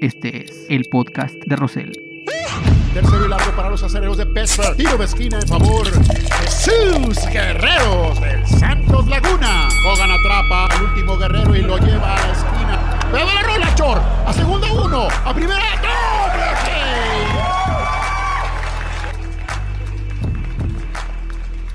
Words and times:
Este 0.00 0.44
es 0.44 0.66
el 0.68 0.84
podcast 0.90 1.34
de 1.46 1.56
Rosell. 1.56 1.92
Tercero 2.92 3.24
y 3.24 3.28
largo 3.28 3.50
para 3.56 3.70
los 3.70 3.82
acereros 3.82 4.18
de 4.18 4.26
Pittsburgh. 4.26 4.76
Tiro 4.76 4.98
de 4.98 5.04
esquina 5.06 5.38
en 5.40 5.48
favor 5.48 5.90
de 5.90 6.50
sus 6.50 7.26
guerreros 7.26 8.20
del 8.20 8.46
Santos 8.46 9.06
Laguna. 9.06 9.68
Hogan 9.86 10.10
atrapa 10.10 10.66
al 10.66 10.82
último 10.82 11.16
guerrero 11.16 11.56
y 11.56 11.62
lo 11.62 11.78
lleva 11.78 12.14
a 12.14 12.26
la 12.26 12.32
esquina. 12.32 12.98
¡Pero 13.10 13.24
la 13.24 13.42
rola, 13.42 13.74
Chor! 13.74 13.98
A 14.26 14.32
segunda 14.34 14.70
uno. 14.72 15.08
A 15.24 15.34
primera 15.34 15.60
doble 15.80 16.46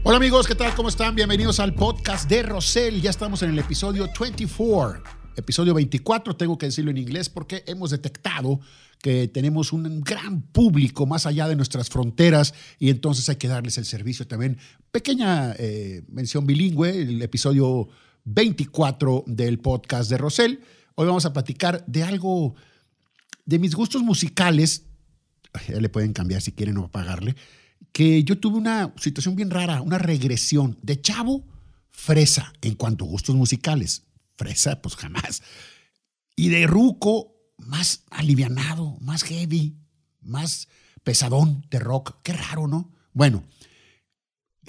Hola 0.04 0.18
amigos, 0.18 0.48
¿qué 0.48 0.56
tal? 0.56 0.74
¿Cómo 0.76 0.90
están? 0.90 1.16
Bienvenidos 1.16 1.60
al 1.60 1.74
podcast 1.74 2.30
de 2.30 2.44
Rosell. 2.44 3.02
Ya 3.02 3.10
estamos 3.10 3.42
en 3.44 3.52
el 3.52 3.60
episodio 3.60 4.08
24 4.20 5.21
episodio 5.36 5.73
24, 5.73 6.36
tengo 6.36 6.57
que 6.57 6.68
decirlo 6.68 6.91
en 6.91 6.97
inglés 6.97 7.29
porque 7.29 7.64
hemos 7.68 7.91
detectado 7.91 8.59
que 9.02 9.27
tenemos 9.27 9.73
un 9.73 10.01
gran 10.01 10.42
público 10.42 11.06
más 11.06 11.25
allá 11.25 11.47
de 11.47 11.56
nuestras 11.56 11.89
fronteras 11.89 12.54
y 12.78 12.89
entonces 12.89 13.28
hay 13.29 13.37
que 13.37 13.47
darles 13.47 13.78
el 13.78 13.86
servicio 13.86 14.28
también. 14.28 14.57
Pequeña 14.92 15.54
eh, 15.57 16.04
mención 16.09 16.46
bilingüe, 16.46 17.01
el 17.01 17.21
episodio 17.21 17.87
24 18.25 19.23
del 19.25 19.59
podcast 19.59 20.09
de 20.09 20.18
Rosell. 20.18 20.59
Hoy 20.96 21.07
vamos 21.07 21.25
a 21.25 21.34
platicar 21.34 21.84
de 21.87 22.04
algo, 22.04 22.56
de 23.45 23.57
mis 23.57 23.73
gustos 23.73 24.04
musicales, 24.04 24.84
ya 25.68 25.79
le 25.79 25.89
pueden 25.89 26.14
cambiar 26.14 26.42
si 26.42 26.51
quieren 26.51 26.78
o 26.78 26.92
pagarle, 26.92 27.36
que 27.92 28.23
yo 28.23 28.37
tuve 28.37 28.57
una 28.57 28.93
situación 28.98 29.36
bien 29.36 29.50
rara, 29.50 29.82
una 29.82 29.98
regresión 29.98 30.78
de 30.84 31.01
chavo 31.01 31.43
fresa 31.89 32.53
en 32.61 32.75
cuanto 32.75 33.06
a 33.06 33.08
gustos 33.08 33.36
musicales 33.36 34.03
pues 34.81 34.95
jamás. 34.95 35.44
Y 36.36 36.50
de 36.50 36.67
ruco, 36.67 37.36
más 37.58 38.03
alivianado, 38.09 38.97
más 39.02 39.23
heavy, 39.23 39.77
más 40.22 40.67
pesadón 41.03 41.66
de 41.70 41.80
rock. 41.80 42.16
Qué 42.23 42.33
raro, 42.33 42.67
¿no? 42.67 42.92
Bueno, 43.14 43.44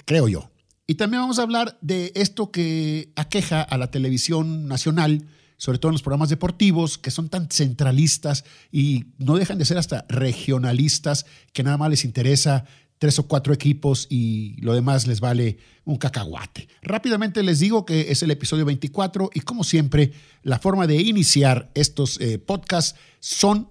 creo 0.05 0.27
yo. 0.27 0.51
Y 0.85 0.95
también 0.95 1.21
vamos 1.21 1.39
a 1.39 1.43
hablar 1.43 1.77
de 1.81 2.11
esto 2.15 2.51
que 2.51 3.13
aqueja 3.15 3.61
a 3.61 3.77
la 3.77 3.89
televisión 3.89 4.67
nacional, 4.67 5.27
sobre 5.57 5.79
todo 5.79 5.89
en 5.89 5.93
los 5.93 6.03
programas 6.03 6.29
deportivos, 6.29 6.97
que 6.97 7.11
son 7.11 7.29
tan 7.29 7.49
centralistas 7.49 8.43
y 8.71 9.05
no 9.17 9.35
dejan 9.35 9.57
de 9.57 9.65
ser 9.65 9.77
hasta 9.77 10.05
regionalistas, 10.09 11.25
que 11.53 11.63
nada 11.63 11.77
más 11.77 11.89
les 11.89 12.03
interesa 12.03 12.65
tres 13.03 13.19
o 13.19 13.27
cuatro 13.27 13.53
equipos 13.53 14.07
y 14.09 14.55
lo 14.61 14.73
demás 14.73 15.07
les 15.07 15.19
vale 15.19 15.57
un 15.83 15.97
cacahuate. 15.97 16.69
Rápidamente 16.81 17.43
les 17.43 17.59
digo 17.59 17.85
que 17.85 18.11
es 18.11 18.23
el 18.23 18.31
episodio 18.31 18.63
24 18.63 19.29
y 19.33 19.41
como 19.41 19.65
siempre, 19.65 20.13
la 20.41 20.57
forma 20.57 20.87
de 20.87 21.01
iniciar 21.01 21.69
estos 21.73 22.17
eh, 22.21 22.39
podcasts 22.39 22.97
son 23.19 23.67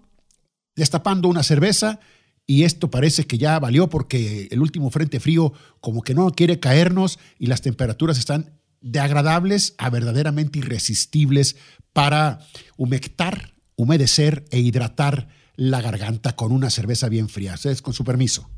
destapando 0.76 1.28
una 1.28 1.42
cerveza 1.42 1.98
y 2.46 2.64
esto 2.64 2.90
parece 2.90 3.26
que 3.26 3.38
ya 3.38 3.58
valió 3.58 3.88
porque 3.88 4.48
el 4.50 4.60
último 4.60 4.90
frente 4.90 5.18
frío 5.18 5.54
como 5.80 6.02
que 6.02 6.12
no 6.12 6.30
quiere 6.32 6.60
caernos 6.60 7.18
y 7.38 7.46
las 7.46 7.62
temperaturas 7.62 8.18
están 8.18 8.60
de 8.82 9.00
agradables 9.00 9.76
a 9.78 9.88
verdaderamente 9.88 10.58
irresistibles 10.58 11.56
para 11.94 12.40
humectar, 12.76 13.54
humedecer 13.76 14.44
e 14.50 14.58
hidratar 14.58 15.28
la 15.56 15.80
garganta 15.80 16.36
con 16.36 16.52
una 16.52 16.68
cerveza 16.68 17.08
bien 17.08 17.30
fría. 17.30 17.54
Ustedes 17.54 17.80
con 17.80 17.94
su 17.94 18.04
permiso. 18.04 18.50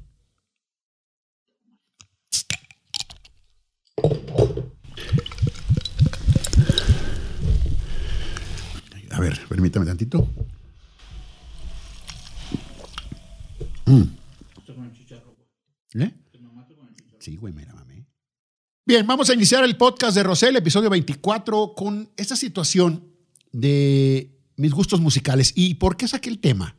A 9.11 9.21
ver, 9.21 9.39
permítame 9.49 9.87
tantito. 9.87 10.29
Mm. 13.87 14.03
¿Eh? 15.95 16.13
Sí, 17.21 17.37
güey, 17.37 17.55
mira, 17.55 17.73
mami. 17.75 18.05
Bien, 18.85 19.07
vamos 19.07 19.31
a 19.31 19.35
iniciar 19.35 19.63
el 19.63 19.77
podcast 19.77 20.17
de 20.17 20.25
Rosel, 20.25 20.57
episodio 20.57 20.91
24, 20.91 21.75
con 21.75 22.11
esta 22.17 22.35
situación 22.35 23.05
de 23.53 24.37
mis 24.57 24.73
gustos 24.73 25.01
musicales. 25.01 25.53
¿Y 25.55 25.75
por 25.75 25.97
qué 25.97 26.09
saqué 26.09 26.29
el 26.29 26.41
tema? 26.41 26.77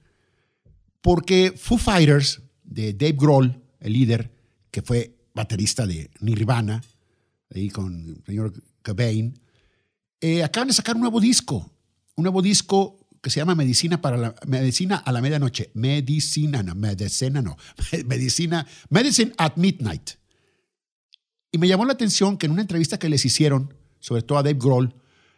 Porque 1.02 1.54
Foo 1.56 1.78
Fighters, 1.78 2.42
de 2.64 2.94
Dave 2.94 3.16
Grohl, 3.18 3.62
el 3.80 3.94
líder, 3.94 4.32
que 4.72 4.82
fue 4.82 5.16
baterista 5.34 5.88
de 5.88 6.12
Nirvana, 6.20 6.84
ahí 7.56 7.70
con 7.70 8.10
el 8.10 8.24
señor 8.26 8.54
Cobain, 8.84 9.40
eh, 10.22 10.44
acaban 10.44 10.68
de 10.68 10.74
sacar 10.74 10.96
un 10.96 11.02
nuevo 11.02 11.20
disco, 11.20 11.72
un 12.16 12.24
nuevo 12.24 12.42
disco 12.42 13.06
que 13.22 13.30
se 13.30 13.40
llama 13.40 13.56
Medicina 13.56 14.02
para 14.02 14.36
Medicina 14.46 14.98
a 14.98 15.12
la 15.12 15.22
medianoche. 15.22 15.72
Medicina, 15.74 16.62
no, 16.62 16.76
medicina 16.76 17.42
no. 17.42 17.58
Medicina, 18.06 18.68
Medicine 18.90 19.34
at 19.38 19.56
Midnight. 19.56 20.12
Y 21.52 21.58
me 21.58 21.68
llamó 21.68 21.86
la 21.86 21.94
atención 21.94 22.38
que 22.38 22.46
en 22.46 22.52
una 22.52 22.62
entrevista 22.62 23.00
que 23.00 23.10
les 23.10 23.26
hicieron, 23.26 23.74
sobre 24.00 24.22
todo 24.22 24.38
a 24.38 24.44
Dave 24.44 24.60
Grohl, 24.60 24.94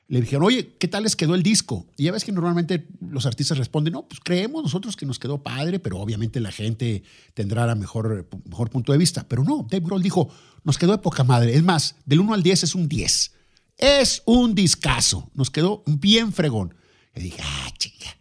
le 0.09 0.21
dijeron, 0.21 0.45
oye, 0.45 0.75
¿qué 0.79 0.87
tal 0.87 1.03
les 1.03 1.15
quedó 1.17 1.35
el 1.35 1.43
disco? 1.43 1.85
Y 1.97 2.05
ya 2.05 2.13
ves 2.13 2.23
que 2.23 2.31
normalmente 2.31 2.87
los 3.01 3.25
artistas 3.25 3.57
responden, 3.57 3.93
no, 3.93 4.07
pues 4.07 4.21
creemos 4.23 4.63
nosotros 4.63 4.95
que 4.95 5.05
nos 5.05 5.19
quedó 5.19 5.43
padre, 5.43 5.79
pero 5.79 5.99
obviamente 5.99 6.39
la 6.39 6.51
gente 6.51 7.03
tendrá 7.33 7.67
la 7.67 7.75
mejor, 7.75 8.27
mejor 8.45 8.69
punto 8.69 8.93
de 8.93 8.97
vista. 8.97 9.27
Pero 9.27 9.43
no, 9.43 9.67
Dave 9.69 9.85
Grohl 9.85 10.01
dijo, 10.01 10.29
nos 10.63 10.77
quedó 10.77 10.93
de 10.93 10.99
poca 10.99 11.25
madre. 11.25 11.55
Es 11.55 11.63
más, 11.63 11.95
del 12.05 12.21
1 12.21 12.33
al 12.33 12.43
10 12.43 12.63
es 12.63 12.75
un 12.75 12.87
10. 12.87 13.33
Es 13.77 14.21
un 14.25 14.55
discazo. 14.55 15.29
Nos 15.33 15.51
quedó 15.51 15.83
bien 15.85 16.31
fregón. 16.31 16.73
Le 17.13 17.23
dije, 17.23 17.41
ah, 17.43 17.69
chinga. 17.77 18.17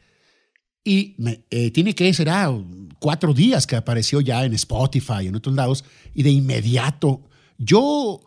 Y 0.83 1.15
eh, 1.51 1.71
tiene 1.71 1.95
que 1.95 2.13
ser 2.13 2.29
cuatro 2.99 3.33
días 3.33 3.67
que 3.67 3.77
apareció 3.77 4.21
ya 4.21 4.45
en 4.45 4.55
Spotify 4.55 5.23
y 5.23 5.27
en 5.29 5.37
otros 5.37 5.55
lados. 5.55 5.85
Y 6.15 6.25
de 6.25 6.31
inmediato, 6.31 7.29
yo 7.59 8.27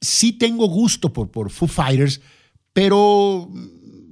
sí 0.00 0.32
tengo 0.32 0.66
gusto 0.66 1.12
por, 1.12 1.30
por 1.30 1.50
Foo 1.50 1.68
Fighters 1.68 2.20
pero 2.76 3.50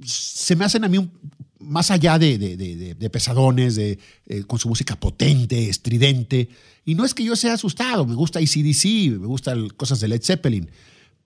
se 0.03 0.55
me 0.55 0.65
hacen 0.65 0.83
a 0.83 0.87
mí 0.87 0.97
más 1.59 1.91
allá 1.91 2.17
de, 2.17 2.97
pesadones, 3.11 3.75
de, 3.75 3.99
eh, 4.25 4.43
con 4.47 4.57
su 4.57 4.67
música 4.67 4.99
potente, 4.99 5.69
estridente. 5.69 6.49
Y 6.83 6.95
no 6.95 7.05
es 7.05 7.13
que 7.13 7.23
yo 7.23 7.35
sea 7.35 7.53
asustado, 7.53 8.07
me 8.07 8.15
gusta 8.15 8.39
ACDC, 8.39 9.19
me 9.19 9.27
gustan 9.27 9.69
cosas 9.69 9.99
de 9.99 10.07
Led 10.07 10.23
Zeppelin, 10.23 10.71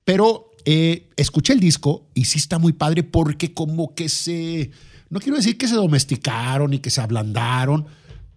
pero 0.04 0.52
eh, 0.66 1.08
escuché 1.16 1.54
el 1.54 1.62
disco 1.62 2.10
y 2.14 2.26
sí 2.26 2.40
está 2.40 2.60
muy 2.60 2.74
padre 2.74 3.04
porque 3.04 3.54
como 3.54 3.96
que 3.96 4.10
se, 4.10 4.72
no 5.10 5.22
quiero 5.22 5.38
decir 5.38 5.58
que 5.58 5.70
se 5.70 5.76
domesticaron 5.76 6.74
y 6.74 6.80
que 6.80 6.90
se 6.90 7.00
ablandaron, 7.00 7.86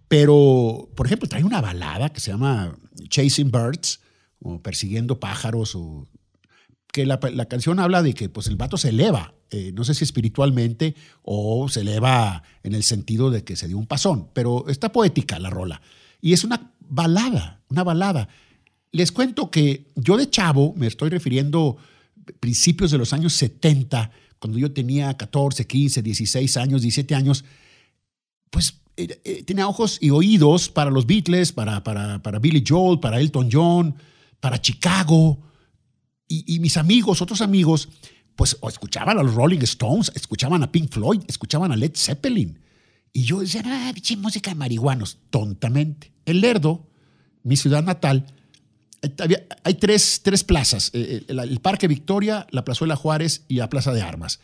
pero 0.07 0.89
por 0.95 1.07
ejemplo 1.07 1.27
trae 1.27 1.43
una 1.43 1.59
balada 1.59 2.07
que 2.07 2.21
se 2.21 2.31
llama 2.31 2.73
Chasing 3.09 3.51
Birds, 3.51 3.99
o 4.39 4.61
Persiguiendo 4.61 5.19
pájaros, 5.19 5.75
o 5.75 6.07
que 6.93 7.07
la, 7.07 7.19
canción 7.47 7.79
habla 7.79 8.03
de 8.03 8.13
que 8.13 8.29
pues 8.29 8.45
el 8.45 8.55
vato 8.55 8.77
se 8.77 8.89
eleva, 8.89 9.33
eh, 9.49 9.71
no 9.73 9.83
sé 9.83 9.95
si 9.95 10.03
espiritualmente 10.03 10.93
o 11.23 11.67
se 11.67 11.81
eleva 11.81 12.43
en 12.61 12.75
el 12.75 12.83
sentido 12.83 13.31
de 13.31 13.43
que 13.43 13.55
se 13.55 13.67
dio 13.67 13.79
un 13.79 13.87
pasón, 13.87 14.29
pero 14.31 14.65
está 14.69 14.91
poética 14.91 15.39
la 15.39 15.49
rola. 15.49 15.81
Y 16.21 16.33
es 16.33 16.43
una 16.43 16.71
balada, 16.79 17.61
una 17.69 17.83
balada. 17.83 18.29
Les 18.91 19.11
cuento 19.11 19.49
que 19.49 19.91
yo 19.95 20.17
de 20.17 20.29
chavo, 20.29 20.75
me 20.77 20.85
estoy 20.85 21.09
refiriendo 21.09 21.77
principios 22.39 22.91
de 22.91 22.99
los 22.99 23.11
años 23.11 23.33
70, 23.33 24.11
cuando 24.37 24.59
yo 24.59 24.71
tenía 24.71 25.17
14, 25.17 25.65
15, 25.65 26.03
16 26.03 26.57
años, 26.57 26.83
17 26.83 27.15
años, 27.15 27.43
pues 28.51 28.81
eh, 28.97 29.19
eh, 29.23 29.43
tenía 29.43 29.67
ojos 29.67 29.97
y 29.99 30.11
oídos 30.11 30.69
para 30.69 30.91
los 30.91 31.07
Beatles, 31.07 31.53
para, 31.53 31.83
para, 31.83 32.21
para 32.21 32.37
Billy 32.37 32.63
Joel, 32.65 32.99
para 32.99 33.19
Elton 33.19 33.49
John, 33.51 33.95
para 34.39 34.61
Chicago, 34.61 35.39
y, 36.27 36.59
mis 36.59 36.77
amigos, 36.77 37.21
otros 37.21 37.41
amigos, 37.41 37.89
pues 38.35 38.57
escuchaban 38.67 39.19
a 39.19 39.23
los 39.23 39.35
Rolling 39.35 39.59
Stones, 39.59 40.11
escuchaban 40.15 40.63
a 40.63 40.71
Pink 40.71 40.91
Floyd, 40.91 41.21
escuchaban 41.27 41.71
a 41.71 41.75
Led 41.75 41.91
Zeppelin. 41.95 42.59
Y 43.11 43.23
yo 43.23 43.41
decía, 43.41 43.61
ah, 43.65 43.91
biche 43.93 44.17
música 44.17 44.49
de 44.51 44.55
marihuanos, 44.55 45.19
tontamente. 45.29 46.11
El 46.25 46.41
Lerdo, 46.41 46.87
mi 47.43 47.55
ciudad 47.55 47.83
natal, 47.83 48.25
hay 49.63 49.73
tres, 49.75 50.21
tres 50.23 50.43
plazas, 50.43 50.89
eh, 50.93 51.25
eh, 51.27 51.35
el, 51.41 51.59
Parque 51.59 51.87
Victoria, 51.87 52.47
la 52.51 52.63
Plazuela 52.63 52.95
Juárez 52.95 53.43
y 53.47 53.55
la 53.55 53.69
Plaza 53.69 53.93
de 53.93 54.01
Armas. 54.01 54.39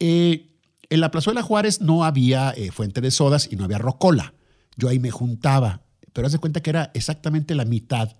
Eh, 0.00 0.56
en 0.90 1.00
la 1.00 1.10
Plazuela 1.10 1.42
Juárez 1.42 1.80
no 1.80 2.04
había 2.04 2.54
fuente 2.72 3.00
de 3.00 3.10
sodas 3.10 3.48
y 3.50 3.56
no 3.56 3.64
había 3.64 3.78
rocola. 3.78 4.34
Yo 4.76 4.88
ahí 4.88 4.98
me 4.98 5.10
juntaba, 5.10 5.82
pero 6.12 6.26
haz 6.26 6.32
de 6.32 6.38
cuenta 6.38 6.62
que 6.62 6.70
era 6.70 6.90
exactamente 6.94 7.54
la 7.54 7.66
mitad 7.66 8.16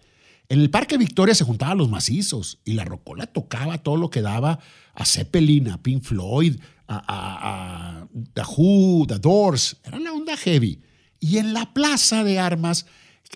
en 0.48 0.60
el 0.60 0.70
Parque 0.70 0.96
Victoria 0.96 1.34
se 1.34 1.44
juntaban 1.44 1.78
los 1.78 1.90
macizos 1.90 2.58
y 2.64 2.72
la 2.72 2.84
rocola 2.84 3.26
tocaba 3.26 3.78
todo 3.78 3.96
lo 3.96 4.08
que 4.08 4.22
daba 4.22 4.58
a 4.94 5.04
Zeppelin, 5.04 5.68
a 5.68 5.82
Pink 5.82 6.02
Floyd, 6.02 6.56
a, 6.88 8.06
The 8.32 8.42
Who, 8.42 9.06
The 9.06 9.18
Doors. 9.18 9.76
Era 9.84 9.98
la 9.98 10.12
onda 10.12 10.36
heavy. 10.36 10.80
Y 11.20 11.36
en 11.36 11.52
la 11.52 11.74
plaza 11.74 12.24
de 12.24 12.38
armas, 12.38 12.86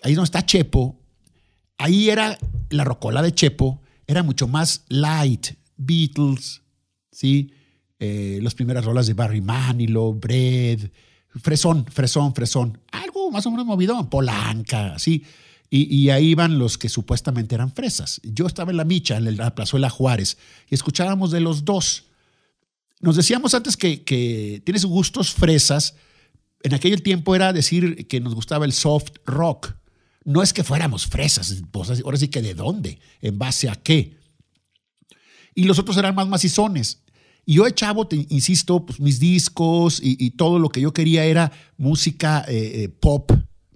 ahí 0.01 0.15
donde 0.15 0.25
está 0.25 0.45
Chepo, 0.45 0.99
ahí 1.77 2.09
era 2.09 2.37
la 2.69 2.83
rocola 2.83 3.21
de 3.21 3.33
Chepo, 3.33 3.81
era 4.07 4.23
mucho 4.23 4.47
más 4.47 4.83
light. 4.89 5.47
Beatles, 5.77 6.61
¿sí? 7.11 7.51
Eh, 7.99 8.39
las 8.41 8.55
primeras 8.55 8.85
rolas 8.85 9.05
de 9.05 9.13
Barry 9.13 9.41
Manilow, 9.41 10.13
Bread, 10.13 10.89
fresón, 11.27 11.85
fresón, 11.85 12.33
fresón. 12.33 12.79
Algo 12.91 13.29
más 13.31 13.45
o 13.45 13.51
menos 13.51 13.65
movido, 13.65 14.09
Polanca, 14.09 14.95
así. 14.95 15.23
Y, 15.75 16.11
ahí 16.11 16.27
iban 16.27 16.59
los 16.59 16.77
que 16.77 16.87
supuestamente 16.87 17.55
eran 17.55 17.71
fresas. 17.73 18.21
Yo 18.23 18.45
estaba 18.45 18.69
en 18.69 18.77
la 18.77 18.83
micha, 18.83 19.17
en 19.17 19.37
la 19.37 19.55
plazuela 19.55 19.89
Juárez, 19.89 20.37
y 20.69 20.75
escuchábamos 20.75 21.31
de 21.31 21.39
los 21.39 21.65
dos. 21.65 22.03
Nos 22.99 23.15
decíamos 23.15 23.55
antes 23.55 23.75
que, 23.75 24.61
tienes 24.63 24.85
gustos 24.85 25.33
fresas. 25.33 25.95
En 26.61 26.75
aquel 26.75 27.01
tiempo 27.01 27.33
era 27.33 27.53
decir 27.53 28.07
que 28.07 28.21
nos 28.21 28.35
gustaba 28.35 28.65
el 28.65 28.71
soft 28.71 29.13
rock. 29.25 29.73
No 30.25 30.43
es 30.43 30.53
que 30.53 30.63
fuéramos 30.63 31.07
fresas, 31.07 31.63
pues 31.71 31.89
ahora 32.03 32.17
sí 32.17 32.27
que 32.27 32.43
de 32.43 32.53
dónde, 32.53 32.99
en 33.21 33.39
base 33.39 33.67
a 33.67 33.75
qué. 33.75 34.15
Y 35.55 35.63
los 35.63 35.79
otros 35.79 35.97
eran 35.97 36.13
más 36.13 36.27
macizones. 36.27 37.01
Y 37.47 37.55
yo 37.55 37.63
de 37.63 37.73
chavo, 37.73 38.07
te 38.07 38.27
insisto, 38.29 38.85
pues 38.85 38.99
mis 38.99 39.19
discos 39.19 39.99
y, 40.03 40.23
y, 40.23 40.29
todo 40.37 40.59
lo 40.59 40.69
que 40.69 40.81
yo 40.81 40.93
quería 40.93 41.25
era 41.25 41.51
música 41.77 42.45
eh, 42.47 42.83
eh, 42.83 42.89
pop, 42.89 43.31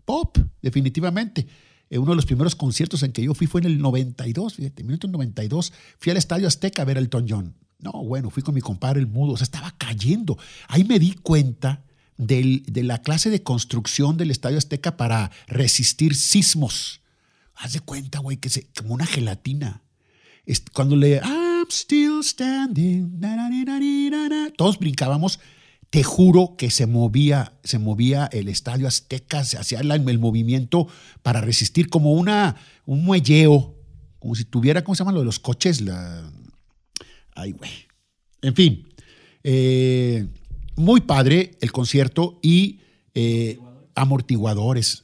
pop, 0.06 0.38
definitivamente. 0.62 1.48
Eh, 1.90 1.98
uno 1.98 2.12
de 2.12 2.16
los 2.16 2.26
primeros 2.26 2.56
conciertos 2.56 3.04
en 3.04 3.12
que 3.12 3.24
yo 3.24 3.34
fui 3.34 3.48
fue 3.48 3.62
en 3.62 3.68
el 3.68 3.80
92, 3.80 4.56
fíjate, 4.56 4.82
en 4.82 5.12
92, 5.12 5.74
fui 6.00 6.12
al 6.12 6.18
Estadio 6.18 6.48
Azteca 6.48 6.82
a 6.82 6.86
ver 6.86 6.98
a 6.98 7.00
Elton 7.00 7.26
John. 7.28 7.56
No, 7.80 7.92
bueno, 7.92 8.30
fui 8.30 8.44
con 8.44 8.56
mi 8.56 8.62
compadre 8.62 9.00
el 9.00 9.08
mudo, 9.08 9.34
o 9.34 9.38
sea, 9.38 9.46
estaba 9.46 9.74
cayendo. 9.78 10.38
Ahí 10.68 10.84
me 10.84 11.00
di 11.00 11.14
cuenta 11.14 11.84
de 12.18 12.64
la 12.84 13.02
clase 13.02 13.30
de 13.30 13.44
construcción 13.44 14.18
del 14.18 14.32
Estadio 14.32 14.58
Azteca 14.58 14.98
para 14.98 15.32
resistir 15.48 16.16
sismos. 16.16 17.02
Haz 17.54 17.74
de 17.74 17.80
cuenta, 17.80 18.20
güey, 18.20 18.38
que 18.38 18.50
se, 18.50 18.68
como 18.78 18.94
una 18.94 19.06
gelatina. 19.06 19.84
Cuando 20.74 20.96
le, 20.96 21.18
I'm 21.18 21.68
still 21.70 22.24
standing, 22.24 23.20
todos 24.56 24.80
brincábamos. 24.80 25.40
Te 25.98 26.04
juro 26.04 26.54
que 26.60 26.70
se 26.70 26.86
movía, 26.86 27.54
se 27.64 27.80
movía 27.80 28.30
el 28.32 28.50
estadio 28.50 28.88
Azteca, 28.88 29.44
se 29.44 29.58
hacía 29.58 29.80
el, 29.80 30.20
movimiento 30.20 30.88
para 31.24 31.42
resistir 31.42 31.90
como 31.90 32.12
una, 32.12 32.56
un 32.86 33.04
muelleo, 33.04 33.74
como 34.20 34.36
si 34.36 34.46
tuviera, 34.46 34.84
¿cómo 34.84 34.94
se 34.94 35.00
llama 35.00 35.14
lo 35.14 35.22
de 35.22 35.26
los 35.26 35.40
coches? 35.40 35.84
Ay, 37.34 37.54
güey. 37.54 37.72
En 38.44 38.54
fin, 38.54 38.88
eh, 39.44 40.28
muy 40.76 41.02
padre 41.02 41.58
el 41.62 41.72
concierto 41.72 42.38
y 42.44 42.82
eh, 43.16 43.58
amortiguadores. 43.96 45.04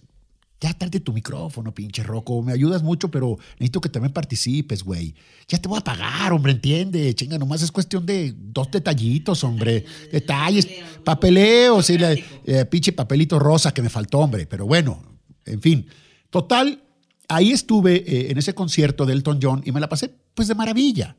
Ya 0.64 0.74
trate 0.74 1.02
tu 1.02 1.12
micrófono, 1.12 1.74
pinche 1.74 2.04
Roco. 2.04 2.42
Me 2.42 2.54
ayudas 2.54 2.84
mucho, 2.84 3.12
pero 3.12 3.38
necesito 3.56 3.82
que 3.82 3.90
también 3.90 4.14
participes, 4.14 4.82
güey. 4.82 5.14
Ya 5.50 5.58
te 5.58 5.68
voy 5.68 5.78
a 5.78 5.84
pagar, 5.84 6.32
hombre, 6.32 6.54
entiende. 6.54 7.14
Chinga, 7.16 7.38
nomás 7.38 7.62
es 7.64 7.70
cuestión 7.70 8.06
de 8.06 8.34
dos 8.34 8.72
detallitos, 8.72 9.44
hombre. 9.44 9.84
Detalles, 10.14 10.66
papeleo, 11.04 11.82
sí, 11.82 11.98
la, 11.98 12.14
eh, 12.14 12.66
pinche 12.72 12.94
papelito 12.94 13.40
rosa 13.40 13.74
que 13.74 13.82
me 13.82 13.90
faltó, 13.90 14.20
hombre. 14.20 14.46
Pero 14.46 14.66
bueno, 14.66 15.04
en 15.44 15.62
fin. 15.62 15.86
Total, 16.30 16.82
ahí 17.28 17.52
estuve 17.52 17.96
eh, 17.96 18.32
en 18.32 18.38
ese 18.38 18.56
concierto 18.56 19.06
de 19.06 19.12
Elton 19.12 19.40
John 19.44 19.62
y 19.66 19.74
me 19.74 19.82
la 19.82 19.90
pasé 19.90 20.16
pues 20.34 20.48
de 20.48 20.56
maravilla. 20.56 21.18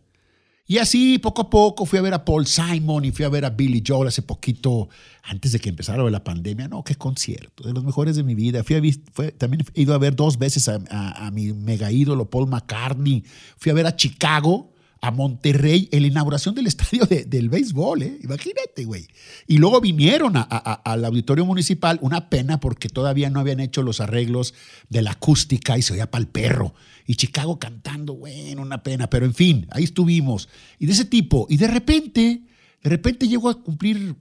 Y 0.67 0.79
así, 0.79 1.19
poco 1.19 1.43
a 1.43 1.51
poco, 1.51 1.85
fui 1.85 1.99
a 1.99 2.03
ver 2.03 2.15
a 2.15 2.25
Paul 2.25 2.47
Simon 2.47 3.05
y 3.05 3.11
fui 3.11 3.27
a 3.27 3.29
ver 3.29 3.45
a 3.45 3.51
Billy 3.51 3.83
Joel 3.87 4.09
hace 4.09 4.23
poquito, 4.23 4.89
antes 5.23 5.53
de 5.53 5.61
que 5.61 5.69
empezara 5.69 6.03
la 6.09 6.25
pandemia. 6.25 6.69
No, 6.69 6.83
qué 6.83 6.95
concierto, 6.95 7.65
de 7.65 7.75
los 7.75 7.85
mejores 7.85 8.17
de 8.17 8.23
mi 8.23 8.35
vida. 8.35 8.65
Fui 8.65 8.77
a, 8.77 8.81
fue, 9.13 9.31
también 9.33 9.63
he 9.75 9.83
ido 9.83 9.93
a 9.93 9.99
ver 9.99 10.17
dos 10.17 10.39
veces 10.39 10.69
a, 10.69 11.31
mi 11.33 11.53
mega 11.53 11.93
ídolo 11.93 12.31
Paul 12.31 12.49
McCartney. 12.49 13.25
Fui 13.59 13.71
a 13.71 13.75
ver 13.75 13.87
a 13.87 13.95
Chicago, 13.95 14.73
a 15.05 15.11
Monterrey, 15.11 15.89
en 15.93 16.03
la 16.03 16.09
inauguración 16.09 16.55
del 16.55 16.67
estadio 16.69 17.05
de, 17.05 17.25
del 17.25 17.49
béisbol, 17.49 18.03
¿eh? 18.03 18.19
Imagínate, 18.23 18.85
güey. 18.85 19.07
Y 19.47 19.59
luego 19.59 19.81
vinieron 19.81 20.37
a, 20.37 20.43
al 20.43 21.05
auditorio 21.05 21.45
municipal, 21.45 21.99
una 22.01 22.31
pena 22.31 22.59
porque 22.59 22.89
todavía 22.89 23.29
no 23.29 23.41
habían 23.41 23.61
hecho 23.61 23.83
los 23.83 24.01
arreglos 24.01 24.55
de 24.89 25.03
la 25.03 25.13
acústica 25.13 25.77
y 25.77 25.83
se 25.83 25.93
oía 25.93 26.11
para 26.11 26.23
el 26.23 26.29
perro 26.29 26.75
y 27.07 27.17
Chicago 27.17 27.59
cantando, 27.59 28.15
bueno, 28.15 28.63
una 28.63 28.83
pena, 28.83 29.11
pero 29.11 29.27
en 29.27 29.35
fin, 29.35 29.67
ahí 29.71 29.85
estuvimos. 29.85 30.49
Y 30.79 30.87
de 30.87 30.93
ese 30.93 31.05
tipo, 31.05 31.47
y 31.51 31.59
de 31.59 31.69
repente, 31.69 32.43
de 32.83 32.91
repente 32.91 33.29
llego 33.29 33.51
a 33.51 33.63
cumplir 33.63 34.17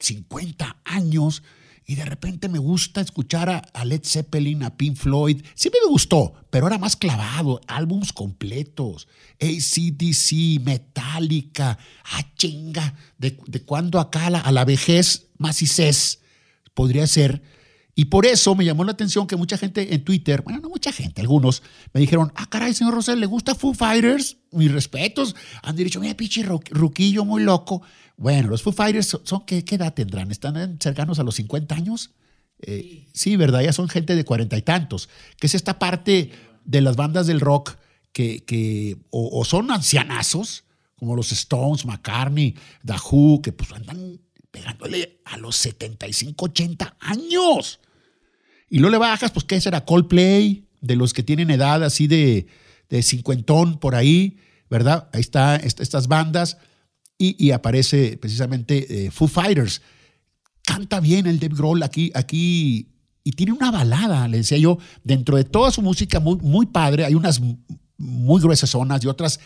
50 0.00 0.78
años 0.84 1.42
y 1.86 1.96
de 1.96 2.04
repente 2.04 2.48
me 2.48 2.58
gusta 2.58 3.00
escuchar 3.00 3.50
a, 3.50 3.84
Led 3.84 4.02
Zeppelin, 4.04 4.62
a 4.62 4.76
Pink 4.76 4.96
Floyd. 4.96 5.42
Siempre 5.54 5.80
me 5.84 5.90
gustó, 5.90 6.34
pero 6.50 6.66
era 6.66 6.78
más 6.78 6.96
clavado, 6.96 7.60
álbums 7.66 8.12
completos, 8.12 9.08
ACDC, 9.40 10.62
Metallica, 10.62 11.78
ah, 12.04 12.24
chinga, 12.36 12.94
de, 13.18 13.38
de 13.46 13.62
cuando 13.62 14.00
acá 14.00 14.26
a 14.26 14.52
la, 14.52 14.64
vejez, 14.64 15.28
más 15.38 15.60
y 15.62 15.66
podría 16.74 17.06
ser 17.06 17.42
y 17.96 18.06
por 18.06 18.26
eso 18.26 18.54
me 18.54 18.64
llamó 18.64 18.82
la 18.84 18.92
atención 18.92 19.26
que 19.26 19.36
mucha 19.36 19.56
gente 19.56 19.94
en 19.94 20.02
Twitter, 20.02 20.42
bueno, 20.42 20.60
no 20.60 20.68
mucha 20.68 20.90
gente, 20.90 21.20
algunos, 21.20 21.62
me 21.92 22.00
dijeron, 22.00 22.32
ah, 22.34 22.46
caray, 22.48 22.74
señor 22.74 22.94
Rosel, 22.94 23.20
¿le 23.20 23.26
gusta 23.26 23.54
Foo 23.54 23.72
Fighters? 23.72 24.36
Mis 24.50 24.72
respetos. 24.72 25.36
Han 25.62 25.76
dicho, 25.76 26.00
mira, 26.00 26.16
pinche 26.16 26.42
ruquillo 26.42 27.24
muy 27.24 27.42
loco. 27.42 27.82
Bueno, 28.16 28.48
los 28.48 28.62
Foo 28.62 28.72
Fighters 28.72 29.18
son, 29.24 29.44
¿qué, 29.44 29.64
¿qué, 29.64 29.74
edad 29.74 29.94
tendrán? 29.94 30.30
¿Están 30.30 30.78
cercanos 30.80 31.18
a 31.18 31.22
los 31.24 31.34
50 31.36 31.74
años? 31.74 32.10
Eh, 32.60 33.06
sí. 33.12 33.36
¿verdad? 33.36 33.62
Ya 33.62 33.72
son 33.72 33.88
gente 33.88 34.14
de 34.14 34.24
cuarenta 34.24 34.56
y 34.56 34.62
tantos, 34.62 35.08
que 35.38 35.46
es 35.46 35.54
esta 35.54 35.78
parte 35.78 36.30
de 36.64 36.80
las 36.80 36.96
bandas 36.96 37.26
del 37.26 37.40
rock 37.40 37.76
que, 38.12 38.44
que 38.44 38.96
o, 39.10 39.44
son 39.44 39.70
ancianazos, 39.70 40.64
como 40.94 41.16
los 41.16 41.32
Stones, 41.32 41.84
McCartney, 41.84 42.54
The 42.86 42.94
que 43.42 43.52
pues 43.52 43.72
andan 43.72 44.20
pegándole 44.50 45.20
a 45.24 45.36
los 45.36 45.56
75, 45.56 46.44
80 46.44 46.96
años. 47.00 47.80
Y 48.70 48.78
luego 48.78 48.92
le 48.92 48.98
bajas, 48.98 49.32
pues, 49.32 49.44
¿qué 49.44 49.60
será? 49.60 49.84
Coldplay, 49.84 50.68
de 50.80 50.96
los 50.96 51.12
que 51.12 51.22
tienen 51.22 51.50
edad 51.50 51.82
así 51.82 52.06
de, 52.06 52.46
de 52.88 53.02
cincuentón 53.02 53.78
por 53.78 53.94
ahí, 53.96 54.38
¿verdad? 54.70 55.08
Ahí 55.12 55.20
está 55.20 55.56
estas 55.56 56.06
bandas. 56.06 56.58
Y, 57.16 57.52
aparece 57.52 58.18
precisamente 58.18 59.06
eh, 59.06 59.10
Foo 59.10 59.28
Fighters. 59.28 59.80
Canta 60.62 61.00
bien 61.00 61.26
el 61.26 61.38
Dave 61.38 61.54
Grohl 61.54 61.82
aquí, 61.82 62.10
aquí 62.14 62.88
y 63.22 63.32
tiene 63.32 63.52
una 63.52 63.70
balada, 63.70 64.28
le 64.28 64.38
decía 64.38 64.58
yo, 64.58 64.78
dentro 65.02 65.38
de 65.38 65.44
toda 65.44 65.70
su 65.70 65.80
música 65.80 66.20
muy, 66.20 66.36
muy 66.36 66.66
padre, 66.66 67.06
hay 67.06 67.14
unas 67.14 67.40
muy 67.96 68.40
gruesas 68.42 68.68
zonas 68.70 69.02
y 69.02 69.06
otras 69.06 69.40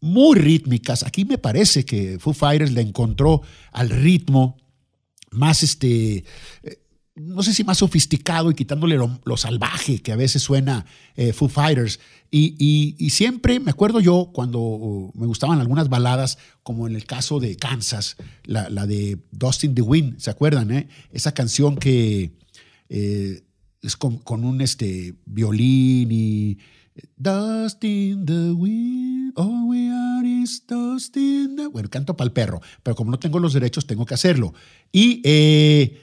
muy 0.00 0.36
rítmicas. 0.36 1.04
Aquí 1.04 1.24
me 1.24 1.38
parece 1.38 1.84
que 1.84 2.18
Foo 2.18 2.32
Fighters 2.32 2.72
le 2.72 2.80
encontró 2.80 3.42
al 3.70 3.90
ritmo 3.90 4.56
más 5.30 5.62
este 5.62 6.24
eh, 6.62 6.82
no 7.26 7.42
sé 7.42 7.54
si 7.54 7.64
más 7.64 7.78
sofisticado 7.78 8.50
y 8.50 8.54
quitándole 8.54 8.96
lo, 8.96 9.36
salvaje 9.36 10.00
que 10.00 10.12
a 10.12 10.16
veces 10.16 10.42
suena 10.42 10.86
eh, 11.16 11.32
Foo 11.32 11.48
Fighters. 11.48 12.00
Y, 12.30 12.54
y, 12.98 13.10
siempre 13.10 13.58
me 13.58 13.70
acuerdo 13.70 14.00
yo 14.00 14.30
cuando 14.32 15.10
me 15.14 15.26
gustaban 15.26 15.60
algunas 15.60 15.88
baladas, 15.88 16.38
como 16.62 16.86
en 16.86 16.94
el 16.94 17.04
caso 17.04 17.40
de 17.40 17.56
Kansas, 17.56 18.16
la, 18.44 18.70
la 18.70 18.86
de 18.86 19.18
Dustin 19.32 19.74
the 19.74 19.82
Wind, 19.82 20.20
¿se 20.20 20.30
acuerdan? 20.30 20.70
Eh? 20.70 20.88
Esa 21.10 21.32
canción 21.32 21.76
que 21.76 22.32
eh, 22.88 23.42
es 23.82 23.96
con, 23.96 24.44
un 24.44 24.60
este, 24.60 25.14
violín 25.26 26.08
y 26.12 26.58
Dust 27.16 27.82
in 27.84 28.26
the 28.26 28.52
wind, 28.52 29.32
all 29.36 29.68
we 29.68 29.88
are 29.88 30.26
is 30.26 30.66
dust 30.66 31.16
in 31.16 31.56
the... 31.56 31.66
Bueno, 31.66 31.88
canto 31.88 32.16
para 32.16 32.26
el 32.26 32.32
perro, 32.32 32.60
pero 32.82 32.94
como 32.94 33.10
no 33.10 33.18
tengo 33.18 33.38
los 33.38 33.52
derechos, 33.52 33.86
tengo 33.86 34.04
que 34.04 34.14
hacerlo. 34.14 34.52
Y 34.92 35.22
eh, 35.24 35.98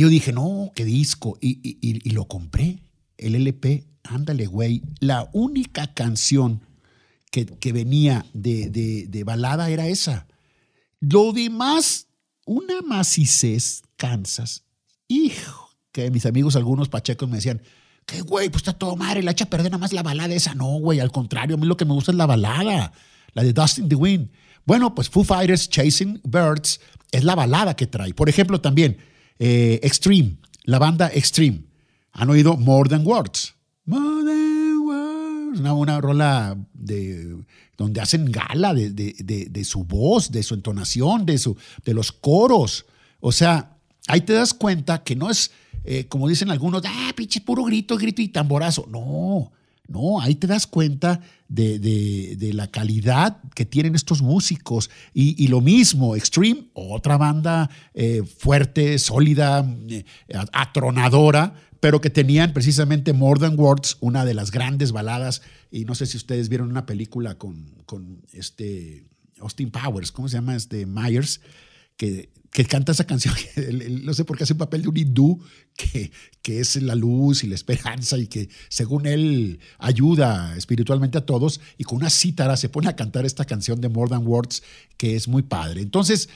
yo 0.00 0.08
dije, 0.08 0.32
no, 0.32 0.72
qué 0.74 0.84
disco. 0.84 1.38
Y, 1.40 1.60
y, 1.62 1.78
y, 1.80 2.10
lo 2.10 2.26
compré, 2.26 2.82
el 3.16 3.34
LP, 3.34 3.84
ándale, 4.04 4.46
güey. 4.46 4.82
La 5.00 5.28
única 5.32 5.92
canción 5.94 6.62
que, 7.30 7.46
que 7.46 7.72
venía 7.72 8.24
de, 8.32 8.70
de, 8.70 9.06
de, 9.08 9.24
balada 9.24 9.70
era 9.70 9.86
esa. 9.86 10.26
Lo 11.00 11.32
demás, 11.32 12.08
una 12.46 12.80
macicez, 12.82 13.82
Kansas. 13.96 14.64
Hijo, 15.08 15.70
que 15.92 16.10
mis 16.10 16.26
amigos, 16.26 16.56
algunos 16.56 16.88
pachecos 16.88 17.28
me 17.28 17.36
decían, 17.36 17.62
¿Qué, 18.08 18.22
güey? 18.22 18.48
Pues 18.48 18.62
está 18.62 18.72
todo 18.72 18.96
madre, 18.96 19.22
la 19.22 19.32
echa 19.32 19.50
perder 19.50 19.70
nada 19.70 19.82
más 19.82 19.92
la 19.92 20.02
balada 20.02 20.34
esa. 20.34 20.54
No, 20.54 20.78
güey, 20.78 20.98
al 20.98 21.12
contrario, 21.12 21.56
a 21.56 21.58
mí 21.58 21.66
lo 21.66 21.76
que 21.76 21.84
me 21.84 21.92
gusta 21.92 22.10
es 22.10 22.16
la 22.16 22.24
balada, 22.24 22.90
la 23.34 23.42
de 23.42 23.52
Dustin 23.52 23.86
the 23.86 23.96
Wind. 23.96 24.30
Bueno, 24.64 24.94
pues 24.94 25.10
Foo 25.10 25.24
Fighters 25.24 25.68
Chasing 25.68 26.22
Birds 26.24 26.80
es 27.12 27.22
la 27.22 27.34
balada 27.34 27.76
que 27.76 27.86
trae. 27.86 28.14
Por 28.14 28.30
ejemplo, 28.30 28.62
también 28.62 28.96
eh, 29.38 29.80
Extreme, 29.82 30.36
la 30.64 30.78
banda 30.78 31.10
Extreme. 31.12 31.64
¿Han 32.12 32.30
oído 32.30 32.56
More 32.56 32.88
Than 32.88 33.06
Words? 33.06 33.54
More 33.84 34.24
Than 34.24 34.78
Words. 34.80 35.60
Una, 35.60 35.72
una 35.72 36.00
rola 36.00 36.56
de, 36.74 37.36
donde 37.76 38.00
hacen 38.00 38.30
gala 38.30 38.74
de, 38.74 38.90
de, 38.90 39.46
de, 39.50 39.64
su 39.64 39.84
voz, 39.84 40.30
de 40.30 40.42
su 40.42 40.54
entonación, 40.54 41.24
de, 41.24 41.38
su, 41.38 41.56
de 41.84 41.94
los 41.94 42.12
coros. 42.12 42.86
O 43.20 43.32
sea, 43.32 43.78
ahí 44.06 44.20
te 44.20 44.34
das 44.34 44.52
cuenta 44.54 45.02
que 45.02 45.16
no 45.16 45.30
es 45.30 45.50
eh, 45.90 46.06
como 46.06 46.28
dicen 46.28 46.50
algunos, 46.50 46.82
ah, 46.84 47.12
pinche 47.16 47.40
puro 47.40 47.64
grito, 47.64 47.96
grito 47.96 48.20
y 48.20 48.28
tamborazo. 48.28 48.86
No, 48.90 49.52
No, 49.88 50.20
ahí 50.20 50.34
te 50.34 50.46
das 50.46 50.66
cuenta 50.66 51.20
de, 51.48 52.50
la 52.52 52.70
calidad 52.70 53.38
que 53.54 53.64
tienen 53.64 53.94
estos 53.94 54.20
músicos. 54.20 54.90
Y, 55.14 55.48
lo 55.48 55.62
mismo, 55.62 56.14
Extreme, 56.14 56.68
otra 56.74 57.16
banda 57.16 57.70
eh, 57.94 58.22
fuerte, 58.22 58.98
sólida, 58.98 59.66
eh, 59.88 60.04
atronadora, 60.52 61.54
pero 61.80 62.02
que 62.02 62.10
tenían 62.10 62.52
precisamente 62.52 63.14
More 63.14 63.40
Than 63.40 63.58
Words, 63.58 63.96
una 64.00 64.26
de 64.26 64.34
las 64.34 64.50
grandes 64.50 64.92
baladas. 64.92 65.40
Y 65.70 65.86
no 65.86 65.94
sé 65.94 66.04
si 66.04 66.18
ustedes 66.18 66.50
vieron 66.50 66.68
una 66.68 66.84
película 66.84 67.36
con, 67.36 67.82
con 67.86 68.20
este 68.32 69.06
Austin 69.40 69.70
Powers, 69.70 70.12
¿cómo 70.12 70.28
se 70.28 70.36
llama? 70.36 70.54
Este 70.54 70.84
Myers, 70.84 71.40
que 71.96 72.30
que 72.50 72.64
canta 72.64 72.92
esa 72.92 73.04
canción, 73.04 73.34
no 74.02 74.14
sé 74.14 74.24
por 74.24 74.36
qué 74.36 74.44
hace 74.44 74.54
un 74.54 74.58
papel 74.58 74.82
de 74.82 74.88
un 74.88 74.96
hindú 74.96 75.40
que, 75.76 76.10
que 76.42 76.60
es 76.60 76.80
la 76.82 76.94
luz 76.94 77.44
y 77.44 77.46
la 77.46 77.54
esperanza 77.54 78.16
y 78.18 78.26
que 78.26 78.48
según 78.68 79.06
él 79.06 79.60
ayuda 79.78 80.56
espiritualmente 80.56 81.18
a 81.18 81.26
todos 81.26 81.60
y 81.76 81.84
con 81.84 81.98
una 81.98 82.10
cítara 82.10 82.56
se 82.56 82.68
pone 82.68 82.88
a 82.88 82.96
cantar 82.96 83.26
esta 83.26 83.44
canción 83.44 83.80
de 83.80 83.88
More 83.88 84.10
Than 84.10 84.26
Words 84.26 84.62
que 84.96 85.14
es 85.14 85.28
muy 85.28 85.42
padre. 85.42 85.82
Entonces, 85.82 86.28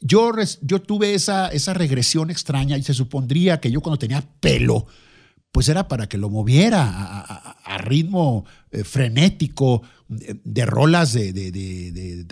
yo, 0.00 0.32
yo 0.62 0.80
tuve 0.80 1.14
esa, 1.14 1.48
esa 1.48 1.74
regresión 1.74 2.30
extraña 2.30 2.78
y 2.78 2.82
se 2.82 2.94
supondría 2.94 3.60
que 3.60 3.70
yo 3.70 3.80
cuando 3.82 3.98
tenía 3.98 4.26
pelo, 4.40 4.86
pues 5.52 5.68
era 5.68 5.88
para 5.88 6.08
que 6.08 6.18
lo 6.18 6.30
moviera 6.30 6.84
a, 7.64 7.78
ritmo 7.78 8.44
eh, 8.70 8.84
frenético 8.84 9.82
de, 10.08 10.66
rolas 10.66 11.12
de, 11.12 11.32
de, 11.32 11.50
de, 11.50 12.26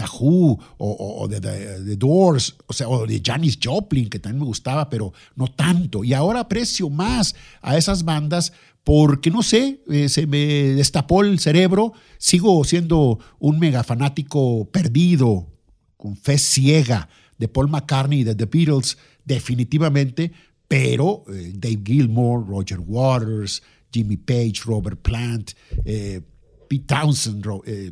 o, 0.79 1.29
de, 1.29 1.41
The 1.41 1.97
Doors, 1.97 2.57
o 2.67 2.73
sea, 2.73 2.89
o 2.89 3.07
de 3.07 3.23
Janis 3.25 3.59
Joplin, 3.63 4.09
que 4.09 4.19
también 4.19 4.41
me 4.41 4.47
gustaba, 4.47 4.91
pero 4.91 5.13
no 5.37 5.49
tanto. 5.49 6.05
Y 6.05 6.13
ahora 6.13 6.41
aprecio 6.41 6.91
más 6.91 7.35
a 7.61 7.77
esas 7.77 8.05
bandas 8.05 8.53
porque, 8.85 9.31
no 9.31 9.43
sé, 9.43 9.81
eh, 9.91 10.09
se 10.09 10.27
me 10.27 10.39
destapó 10.39 11.23
el 11.23 11.39
cerebro, 11.39 11.93
sigo 12.19 12.63
siendo 12.65 13.19
un 13.39 13.59
mega 13.59 13.85
fanático 13.85 14.69
perdido, 14.71 15.47
con 15.97 16.17
fe 16.17 16.39
ciega 16.39 17.09
de 17.37 17.49
Paul 17.49 17.69
McCartney 17.69 18.21
y 18.21 18.25
de 18.25 18.35
The 18.35 18.47
Beatles, 18.47 18.99
definitivamente, 19.25 20.33
pero 20.69 21.25
eh, 21.29 21.53
Dave 21.55 21.81
Gilmore, 21.85 22.45
Roger 22.47 22.79
Waters, 22.81 23.63
Jimmy 23.91 24.19
Page, 24.19 24.61
Robert 24.67 25.01
Plant, 25.01 25.53
eh, 25.85 26.21
Pete 26.69 26.85
Townsend, 26.87 27.45
eh, 27.65 27.91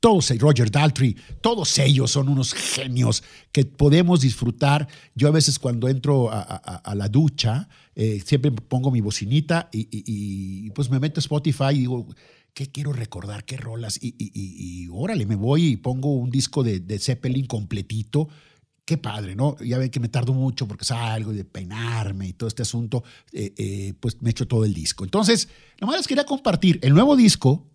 todos, 0.00 0.36
Roger 0.38 0.68
Daltrey, 0.68 1.14
todos 1.40 1.78
ellos 1.78 2.10
son 2.10 2.28
unos 2.28 2.54
genios 2.54 3.22
que 3.52 3.64
podemos 3.66 4.22
disfrutar. 4.22 4.88
Yo 5.14 5.28
a 5.28 5.30
veces 5.30 5.60
cuando 5.60 5.88
entro 5.88 6.28
a, 6.32 6.92
la 6.96 7.08
ducha, 7.08 7.68
siempre 8.24 8.50
pongo 8.50 8.90
mi 8.90 9.00
bocinita 9.00 9.68
y, 9.70 10.68
pues 10.70 10.90
me 10.90 10.98
meto 10.98 11.20
a 11.20 11.22
Spotify 11.22 11.66
y 11.74 11.80
digo, 11.80 12.08
¿qué 12.52 12.66
quiero 12.66 12.92
recordar? 12.92 13.44
¿Qué 13.44 13.56
rolas? 13.56 14.00
Y, 14.02 14.88
órale, 14.90 15.24
me 15.24 15.36
voy 15.36 15.66
y 15.66 15.76
pongo 15.76 16.16
un 16.16 16.30
disco 16.30 16.64
de, 16.64 16.80
de 16.80 16.98
Zeppelin 16.98 17.46
completito 17.46 18.28
qué 18.84 18.98
padre, 18.98 19.36
¿no? 19.36 19.56
Ya 19.58 19.78
ven 19.78 19.90
que 19.90 20.00
me 20.00 20.08
tardo 20.08 20.32
mucho 20.32 20.66
porque 20.66 20.84
salgo 20.84 21.32
de 21.32 21.44
peinarme 21.44 22.28
y 22.28 22.32
todo 22.32 22.48
este 22.48 22.62
asunto, 22.62 23.04
eh, 23.32 23.52
eh, 23.56 23.94
pues 24.00 24.20
me 24.20 24.30
echo 24.30 24.46
todo 24.46 24.64
el 24.64 24.74
disco. 24.74 25.04
Entonces, 25.04 25.48
nomás 25.80 25.96
les 25.96 26.08
quería 26.08 26.24
compartir 26.24 26.78
el 26.82 26.94
nuevo 26.94 27.16
disco, 27.16 27.68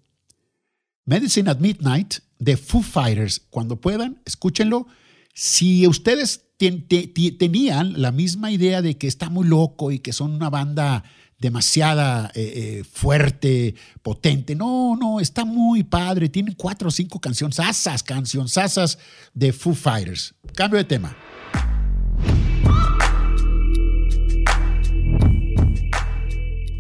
Medicine 1.06 1.50
at 1.50 1.60
Midnight, 1.60 2.16
de 2.40 2.58
Foo 2.58 2.82
Fighters. 2.82 3.42
Cuando 3.50 3.80
puedan, 3.80 4.22
escúchenlo. 4.26 4.88
Si 5.34 5.88
ustedes 5.88 6.48
tenían 6.58 8.02
la 8.02 8.12
misma 8.12 8.52
idea 8.52 8.82
de 8.82 8.98
que 8.98 9.08
está 9.08 9.30
muy 9.30 9.48
loco 9.48 9.92
y 9.92 10.00
que 10.00 10.12
son 10.12 10.32
una 10.32 10.50
banda 10.50 11.04
demasiada 11.39 12.32
eh, 12.34 12.79
eh, 12.79 12.84
fuerte, 12.84 13.75
potente. 14.01 14.56
No, 14.56 14.96
no, 14.96 15.20
está 15.20 15.46
muy 15.46 15.84
padre. 15.84 16.29
Tiene 16.29 16.56
cuatro 16.56 16.88
o 16.88 16.91
cinco 16.91 17.20
canciones, 17.20 17.60
asas, 17.60 18.03
canciones 18.03 18.58
asas 18.58 18.98
de 19.34 19.53
Foo 19.53 19.75
Fighters. 19.75 20.34
Cambio 20.56 20.77
de 20.77 20.86
tema. 20.86 21.15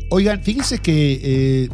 Oigan, 0.09 0.41
fíjense 0.41 0.79
que 0.79 1.19
eh, 1.21 1.69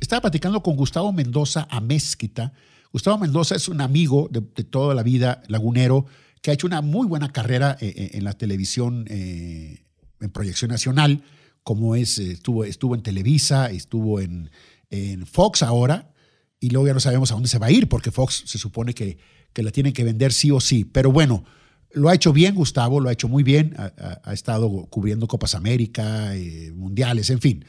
estaba 0.00 0.22
platicando 0.22 0.62
con 0.62 0.76
Gustavo 0.76 1.12
Mendoza 1.12 1.66
a 1.70 1.80
Mezquita. 1.80 2.52
Gustavo 2.92 3.18
Mendoza 3.18 3.54
es 3.54 3.68
un 3.68 3.80
amigo 3.80 4.28
de, 4.30 4.40
toda 4.64 4.94
la 4.94 5.02
vida, 5.02 5.42
lagunero, 5.46 6.06
que 6.42 6.50
ha 6.50 6.54
hecho 6.54 6.66
una 6.66 6.82
muy 6.82 7.06
buena 7.06 7.32
carrera 7.32 7.76
en 7.80 8.24
la 8.24 8.32
televisión 8.32 9.04
en 9.08 10.30
proyección 10.32 10.70
nacional 10.70 11.22
como 11.66 11.96
es, 11.96 12.18
eh, 12.18 12.30
estuvo, 12.30 12.62
estuvo 12.62 12.94
en 12.94 13.02
Televisa, 13.02 13.72
estuvo 13.72 14.20
en, 14.20 14.52
en, 14.88 15.26
Fox 15.26 15.64
ahora, 15.64 16.14
y 16.60 16.70
luego 16.70 16.86
ya 16.86 16.94
no 16.94 17.00
sabemos 17.00 17.32
a 17.32 17.34
dónde 17.34 17.48
se 17.48 17.58
va 17.58 17.66
a 17.66 17.72
ir, 17.72 17.88
porque 17.88 18.12
Fox 18.12 18.44
se 18.46 18.56
supone 18.56 18.94
que, 18.94 19.18
que 19.52 19.64
la 19.64 19.72
tienen 19.72 19.92
que 19.92 20.04
vender 20.04 20.32
sí 20.32 20.52
o 20.52 20.60
sí. 20.60 20.84
Pero 20.84 21.10
bueno, 21.10 21.42
lo 21.90 22.08
ha 22.08 22.14
hecho 22.14 22.32
bien 22.32 22.54
Gustavo, 22.54 23.00
lo 23.00 23.08
ha 23.08 23.12
hecho 23.12 23.26
muy 23.26 23.42
bien, 23.42 23.74
ha, 23.76 24.32
estado 24.32 24.86
cubriendo 24.90 25.26
Copas 25.26 25.56
América, 25.56 26.36
eh, 26.36 26.70
mundiales, 26.72 27.30
en 27.30 27.40
fin. 27.40 27.64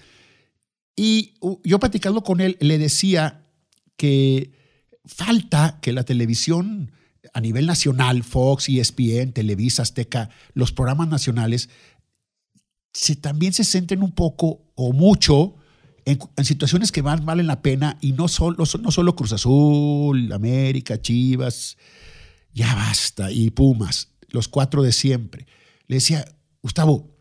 Y 0.95 1.33
yo 1.63 1.79
platicando 1.79 2.21
con 2.23 2.39
él, 2.39 2.55
le 2.59 2.77
decía 2.77 3.47
que 3.95 4.51
falta 5.05 5.79
que 5.81 5.91
la 5.91 6.03
televisión 6.03 6.91
a 7.33 7.41
nivel 7.41 7.65
nacional, 7.65 8.23
Fox, 8.23 8.69
ESPN, 8.69 9.31
Televisa, 9.33 9.81
Azteca, 9.81 10.29
los 10.53 10.71
programas 10.71 11.07
nacionales, 11.07 11.69
se, 12.97 13.15
también 13.15 13.53
se 13.53 13.63
centren 13.63 14.01
un 14.01 14.11
poco 14.11 14.63
o 14.73 14.91
mucho 14.91 15.53
en, 16.05 16.19
situaciones 16.43 16.91
que 16.91 17.03
más 17.03 17.23
valen 17.23 17.45
la 17.45 17.61
pena 17.61 17.97
y 18.01 18.13
no 18.13 18.27
solo, 18.27 18.57
no 18.57 18.91
solo 18.91 19.15
Cruz 19.15 19.33
Azul, 19.33 20.31
América, 20.33 20.99
Chivas, 20.99 21.77
ya 22.53 22.73
basta, 22.73 23.31
y 23.31 23.51
Pumas, 23.51 24.13
los 24.29 24.47
cuatro 24.47 24.81
de 24.81 24.91
siempre. 24.91 25.45
Le 25.85 25.97
decía, 25.97 26.25
Gustavo, 26.63 27.15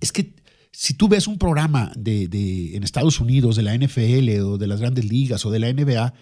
es 0.00 0.10
que 0.10 0.34
si 0.72 0.94
tú 0.94 1.06
ves 1.06 1.28
un 1.28 1.38
programa 1.38 1.92
de, 1.96 2.26
de, 2.26 2.74
en 2.74 2.82
Estados 2.82 3.20
Unidos 3.20 3.54
de 3.54 3.62
la 3.62 3.78
NFL 3.78 4.40
o 4.40 4.58
de 4.58 4.66
las 4.66 4.80
grandes 4.80 5.04
ligas 5.04 5.46
o 5.46 5.52
de 5.52 5.60
la 5.60 5.72
NBA, 5.72 6.12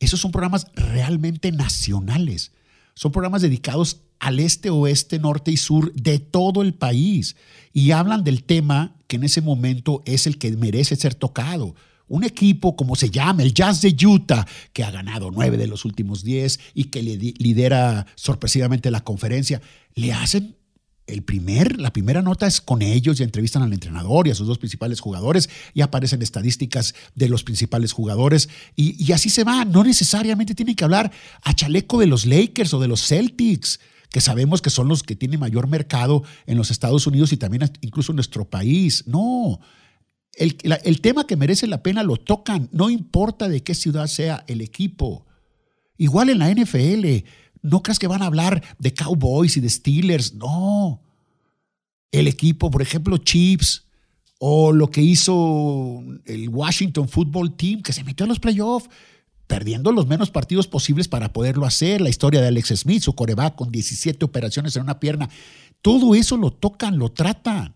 esos 0.00 0.18
son 0.18 0.32
programas 0.32 0.66
realmente 0.74 1.52
nacionales. 1.52 2.50
Son 2.94 3.12
programas 3.12 3.42
dedicados 3.42 4.00
al 4.18 4.38
este, 4.38 4.70
oeste, 4.70 5.18
norte 5.18 5.50
y 5.50 5.56
sur 5.56 5.92
de 5.94 6.18
todo 6.18 6.62
el 6.62 6.74
país 6.74 7.36
y 7.72 7.90
hablan 7.90 8.22
del 8.22 8.44
tema 8.44 8.94
que 9.06 9.16
en 9.16 9.24
ese 9.24 9.40
momento 9.40 10.02
es 10.04 10.26
el 10.26 10.38
que 10.38 10.50
merece 10.52 10.94
ser 10.96 11.14
tocado. 11.14 11.74
Un 12.06 12.24
equipo, 12.24 12.76
como 12.76 12.96
se 12.96 13.10
llama, 13.10 13.42
el 13.42 13.54
Jazz 13.54 13.80
de 13.82 13.96
Utah, 14.04 14.46
que 14.72 14.82
ha 14.84 14.90
ganado 14.90 15.30
nueve 15.30 15.56
de 15.56 15.68
los 15.68 15.84
últimos 15.84 16.24
diez 16.24 16.58
y 16.74 16.84
que 16.84 17.02
lidera 17.02 18.06
sorpresivamente 18.16 18.90
la 18.90 19.02
conferencia, 19.02 19.62
le 19.94 20.12
hacen 20.12 20.56
el 21.06 21.22
primer, 21.22 21.80
la 21.80 21.92
primera 21.92 22.22
nota 22.22 22.46
es 22.46 22.60
con 22.60 22.82
ellos 22.82 23.18
y 23.18 23.22
entrevistan 23.22 23.62
al 23.62 23.72
entrenador 23.72 24.28
y 24.28 24.30
a 24.30 24.34
sus 24.34 24.46
dos 24.46 24.58
principales 24.58 25.00
jugadores 25.00 25.50
y 25.74 25.80
aparecen 25.80 26.22
estadísticas 26.22 26.94
de 27.14 27.28
los 27.28 27.42
principales 27.42 27.92
jugadores 27.92 28.48
y, 28.76 29.10
así 29.12 29.30
se 29.30 29.44
va. 29.44 29.64
No 29.64 29.82
necesariamente 29.82 30.54
tienen 30.54 30.76
que 30.76 30.84
hablar 30.84 31.10
a 31.42 31.54
chaleco 31.54 31.98
de 31.98 32.06
los 32.06 32.26
Lakers 32.26 32.74
o 32.74 32.80
de 32.80 32.88
los 32.88 33.06
Celtics 33.06 33.80
que 34.10 34.20
sabemos 34.20 34.60
que 34.60 34.70
son 34.70 34.88
los 34.88 35.02
que 35.02 35.14
tienen 35.14 35.38
mayor 35.38 35.68
mercado 35.68 36.24
en 36.46 36.56
los 36.56 36.70
Estados 36.70 37.06
Unidos 37.06 37.32
y 37.32 37.36
también 37.36 37.70
incluso 37.80 38.12
en 38.12 38.16
nuestro 38.16 38.48
país. 38.48 39.04
No, 39.06 39.60
el, 40.34 41.00
tema 41.00 41.26
que 41.26 41.36
merece 41.36 41.66
la 41.66 41.82
pena 41.82 42.02
lo 42.02 42.16
tocan, 42.16 42.68
no 42.72 42.90
importa 42.90 43.48
de 43.48 43.62
qué 43.62 43.74
ciudad 43.74 44.06
sea 44.06 44.44
el 44.46 44.60
equipo. 44.60 45.26
Igual 45.96 46.30
en 46.30 46.38
la 46.38 46.50
NFL, 46.50 47.26
no 47.62 47.82
creas 47.82 47.98
que 47.98 48.06
van 48.06 48.22
a 48.22 48.26
hablar 48.26 48.62
de 48.78 48.94
Cowboys 48.94 49.56
y 49.56 49.60
de 49.60 49.68
Steelers, 49.68 50.34
no. 50.34 51.00
El 52.12 52.28
equipo, 52.28 52.70
por 52.70 52.82
ejemplo, 52.82 53.18
Chiefs 53.18 53.84
o 54.38 54.72
lo 54.72 54.90
que 54.90 55.02
hizo 55.02 56.02
el 56.24 56.48
Washington 56.48 57.08
Football 57.08 57.56
Team, 57.56 57.82
que 57.82 57.92
se 57.92 58.04
metió 58.04 58.24
a 58.24 58.28
los 58.28 58.40
playoffs 58.40 58.88
perdiendo 59.46 59.90
los 59.90 60.06
menos 60.06 60.30
partidos 60.30 60.68
posibles 60.68 61.08
para 61.08 61.32
poderlo 61.32 61.66
hacer. 61.66 62.00
La 62.00 62.08
historia 62.08 62.40
de 62.40 62.46
Alex 62.46 62.68
Smith, 62.68 63.02
su 63.02 63.14
coreback 63.14 63.56
con 63.56 63.72
17 63.72 64.24
operaciones 64.24 64.76
en 64.76 64.82
una 64.82 65.00
pierna. 65.00 65.28
Todo 65.82 66.14
eso 66.14 66.36
lo 66.36 66.52
tocan, 66.52 66.98
lo 66.98 67.10
tratan. 67.10 67.74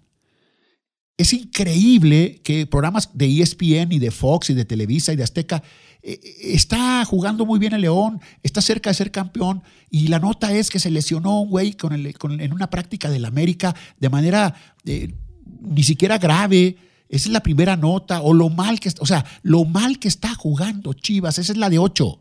Es 1.17 1.33
increíble 1.33 2.41
que 2.43 2.67
programas 2.67 3.11
de 3.13 3.41
ESPN 3.41 3.93
y 3.93 3.99
de 3.99 4.11
Fox 4.11 4.51
y 4.51 4.55
de 4.55 4.65
Televisa 4.65 5.13
y 5.13 5.17
de 5.17 5.25
Azteca 5.25 5.63
está 6.05 7.05
jugando 7.07 7.47
muy 7.47 7.59
bien 7.59 7.73
el 7.73 7.81
León, 7.81 8.21
está 8.43 8.61
cerca 8.61 8.91
de 8.91 8.95
ser 8.95 9.11
campeón 9.11 9.63
y 9.91 10.09
la 10.09 10.19
nota 10.19 10.53
es 10.53 10.69
que 10.69 10.79
se 10.79 10.91
lesionó 10.91 11.41
un 11.41 11.51
güey 11.51 11.73
con 11.73 11.93
en 11.93 12.53
una 12.53 12.69
práctica 12.69 13.09
del 13.09 13.25
América 13.25 13.75
de 13.99 14.11
manera 14.11 14.55
eh, 14.85 15.15
ni 15.63 15.83
siquiera 15.83 16.19
grave 16.19 16.77
esa 17.15 17.29
es 17.29 17.33
la 17.33 17.45
primera 17.45 17.77
nota. 17.77 18.23
O 18.23 18.33
lo 18.33 18.51
mal 18.51 18.81
que, 18.81 18.91
o 18.99 19.07
sea, 19.07 19.25
lo 19.43 19.65
mal 19.65 19.99
que 20.01 20.09
está 20.09 20.35
jugando 20.35 20.95
Chivas. 20.95 21.39
Esa 21.39 21.53
es 21.53 21.59
la 21.59 21.71
de 21.71 21.79
8. 21.79 22.21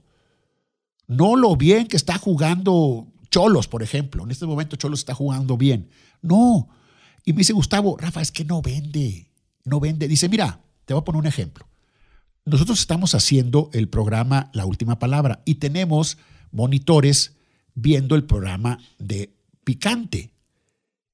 No 1.07 1.35
lo 1.35 1.55
bien 1.55 1.87
que 1.87 1.97
está 1.97 2.17
jugando 2.19 3.07
Cholos, 3.31 3.67
por 3.67 3.81
ejemplo. 3.81 4.23
En 4.23 4.31
este 4.31 4.45
momento 4.45 4.75
Cholos 4.75 4.99
está 4.99 5.15
jugando 5.15 5.57
bien. 5.57 5.89
No. 6.21 6.69
Y 7.25 7.33
me 7.33 7.39
dice 7.39 7.53
Gustavo, 7.53 7.97
Rafa, 7.97 8.21
es 8.21 8.31
que 8.31 8.45
no 8.45 8.61
vende. 8.61 9.31
No 9.63 9.79
vende. 9.79 10.07
Dice, 10.07 10.29
mira, 10.29 10.61
te 10.85 10.93
voy 10.93 11.01
a 11.01 11.05
poner 11.05 11.21
un 11.21 11.27
ejemplo. 11.27 11.67
Nosotros 12.45 12.79
estamos 12.79 13.15
haciendo 13.15 13.69
el 13.73 13.87
programa 13.87 14.49
La 14.53 14.65
Última 14.65 14.99
Palabra 14.99 15.41
y 15.45 15.55
tenemos 15.55 16.17
monitores 16.51 17.33
viendo 17.73 18.15
el 18.15 18.25
programa 18.25 18.79
de 18.99 19.33
Picante. 19.63 20.31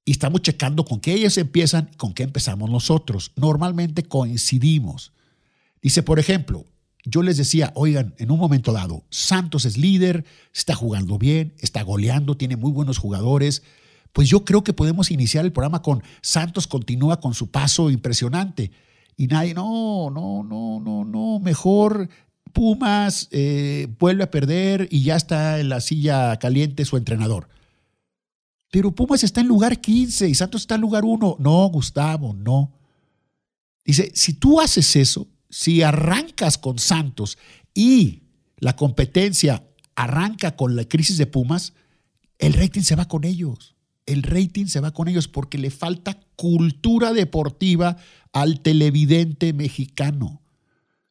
Y 0.05 0.12
estamos 0.12 0.41
checando 0.41 0.86
con 0.86 1.00
qué 1.00 1.13
ellos 1.13 1.38
empiezan 1.38 1.91
con 1.98 2.13
qué 2.13 2.24
empezamos 2.24 2.69
nosotros. 2.69 3.31
Normalmente 3.36 4.03
coincidimos. 4.03 5.13
Dice, 5.83 6.01
por 6.01 6.17
ejemplo, 6.17 6.65
yo 7.05 7.21
les 7.21 7.38
decía, 7.38 7.71
oigan, 7.75 8.15
en 8.17 8.31
un 8.31 8.39
momento 8.39 8.74
dado, 8.74 9.03
Santos 9.12 9.65
es 9.65 9.77
líder, 9.77 10.25
está 10.53 10.74
jugando 10.74 11.19
bien, 11.19 11.53
está 11.59 11.83
goleando, 11.83 12.38
tiene 12.38 12.57
muy 12.57 12.71
buenos 12.71 12.98
jugadores. 12.98 13.62
Pues 14.13 14.27
yo 14.27 14.43
creo 14.43 14.63
que 14.63 14.74
podemos 14.74 15.12
iniciar 15.12 15.45
el 15.45 15.51
programa 15.51 15.83
con 15.83 16.01
Santos 16.21 16.65
continúa 16.65 17.19
con 17.19 17.36
su 17.36 17.51
paso 17.51 17.91
impresionante. 17.91 18.71
Y 19.19 19.27
nadie, 19.27 19.53
no, 19.53 20.09
no, 20.09 20.43
no, 20.43 20.79
no, 20.79 21.03
no, 21.03 21.39
mejor 21.39 22.07
Pumas 22.53 23.27
eh, 23.31 23.93
vuelve 23.99 24.23
a 24.23 24.31
perder 24.31 24.88
y 24.91 25.03
ya 25.03 25.17
está 25.17 25.59
en 25.59 25.67
la 25.67 25.81
silla 25.81 26.39
caliente 26.39 26.85
su 26.85 26.95
entrenador. 26.95 27.49
Pero 28.71 28.95
Pumas 28.95 29.25
está 29.25 29.41
en 29.41 29.47
lugar 29.47 29.81
15 29.81 30.29
y 30.29 30.35
Santos 30.35 30.61
está 30.61 30.75
en 30.75 30.81
lugar 30.81 31.03
1. 31.03 31.35
No, 31.38 31.67
Gustavo, 31.67 32.33
no. 32.33 32.71
Dice, 33.83 34.09
si 34.15 34.35
tú 34.35 34.61
haces 34.61 34.95
eso, 34.95 35.27
si 35.49 35.81
arrancas 35.81 36.57
con 36.57 36.79
Santos 36.79 37.38
y 37.73 38.23
la 38.55 38.77
competencia 38.77 39.65
arranca 39.95 40.55
con 40.55 40.77
la 40.77 40.85
crisis 40.85 41.17
de 41.17 41.27
Pumas, 41.27 41.73
el 42.38 42.53
rating 42.53 42.83
se 42.83 42.95
va 42.95 43.05
con 43.09 43.25
ellos. 43.25 43.75
El 44.09 44.23
rating 44.23 44.65
se 44.65 44.79
va 44.79 44.91
con 44.91 45.07
ellos 45.07 45.27
porque 45.27 45.59
le 45.59 45.69
falta 45.69 46.19
cultura 46.35 47.13
deportiva 47.13 47.97
al 48.33 48.61
televidente 48.61 49.53
mexicano. 49.53 50.41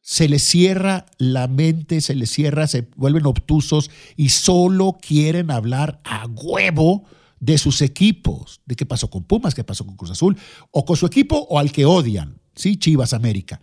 Se 0.01 0.27
les 0.27 0.43
cierra 0.43 1.05
la 1.17 1.47
mente, 1.47 2.01
se 2.01 2.13
les 2.13 2.29
cierra, 2.29 2.67
se 2.67 2.89
vuelven 2.97 3.25
obtusos 3.25 3.89
y 4.17 4.29
solo 4.29 4.97
quieren 5.01 5.49
hablar 5.49 6.01
a 6.03 6.25
huevo 6.25 7.05
de 7.39 7.57
sus 7.57 7.81
equipos, 7.81 8.59
de 8.65 8.75
qué 8.75 8.85
pasó 8.85 9.09
con 9.09 9.23
Pumas, 9.23 9.55
qué 9.55 9.63
pasó 9.63 9.85
con 9.85 9.95
Cruz 9.95 10.11
Azul, 10.11 10.37
o 10.71 10.83
con 10.83 10.97
su 10.97 11.05
equipo 11.05 11.47
o 11.49 11.57
al 11.57 11.71
que 11.71 11.85
odian, 11.85 12.41
¿sí? 12.53 12.75
Chivas 12.75 13.13
América. 13.13 13.61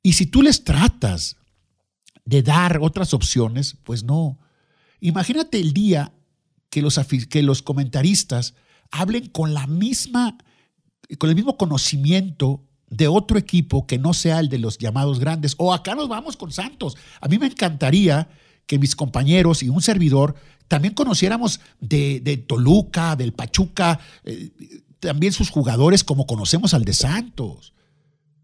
Y 0.00 0.12
si 0.12 0.26
tú 0.26 0.42
les 0.42 0.62
tratas 0.62 1.38
de 2.24 2.42
dar 2.42 2.78
otras 2.80 3.14
opciones, 3.14 3.76
pues 3.82 4.04
no. 4.04 4.38
Imagínate 5.00 5.58
el 5.58 5.72
día 5.72 6.12
que 6.70 6.82
los, 6.82 6.98
que 7.28 7.42
los 7.42 7.62
comentaristas 7.62 8.54
hablen 8.90 9.28
con 9.28 9.52
la 9.54 9.66
misma, 9.66 10.38
con 11.18 11.28
el 11.30 11.36
mismo 11.36 11.56
conocimiento 11.56 12.64
de 12.88 13.08
otro 13.08 13.38
equipo 13.38 13.86
que 13.86 13.98
no 13.98 14.14
sea 14.14 14.40
el 14.40 14.48
de 14.48 14.58
los 14.58 14.78
llamados 14.78 15.20
grandes. 15.20 15.54
O 15.58 15.72
acá 15.72 15.94
nos 15.94 16.08
vamos 16.08 16.36
con 16.36 16.50
Santos. 16.50 16.96
A 17.20 17.28
mí 17.28 17.38
me 17.38 17.46
encantaría 17.46 18.28
que 18.66 18.78
mis 18.78 18.96
compañeros 18.96 19.62
y 19.62 19.68
un 19.68 19.82
servidor 19.82 20.34
también 20.68 20.94
conociéramos 20.94 21.60
de, 21.80 22.44
Toluca, 22.46 23.16
del 23.16 23.32
Pachuca, 23.32 23.98
eh, 24.24 24.50
también 25.00 25.32
sus 25.32 25.50
jugadores 25.50 26.04
como 26.04 26.26
conocemos 26.26 26.74
al 26.74 26.84
de 26.84 26.92
Santos. 26.92 27.72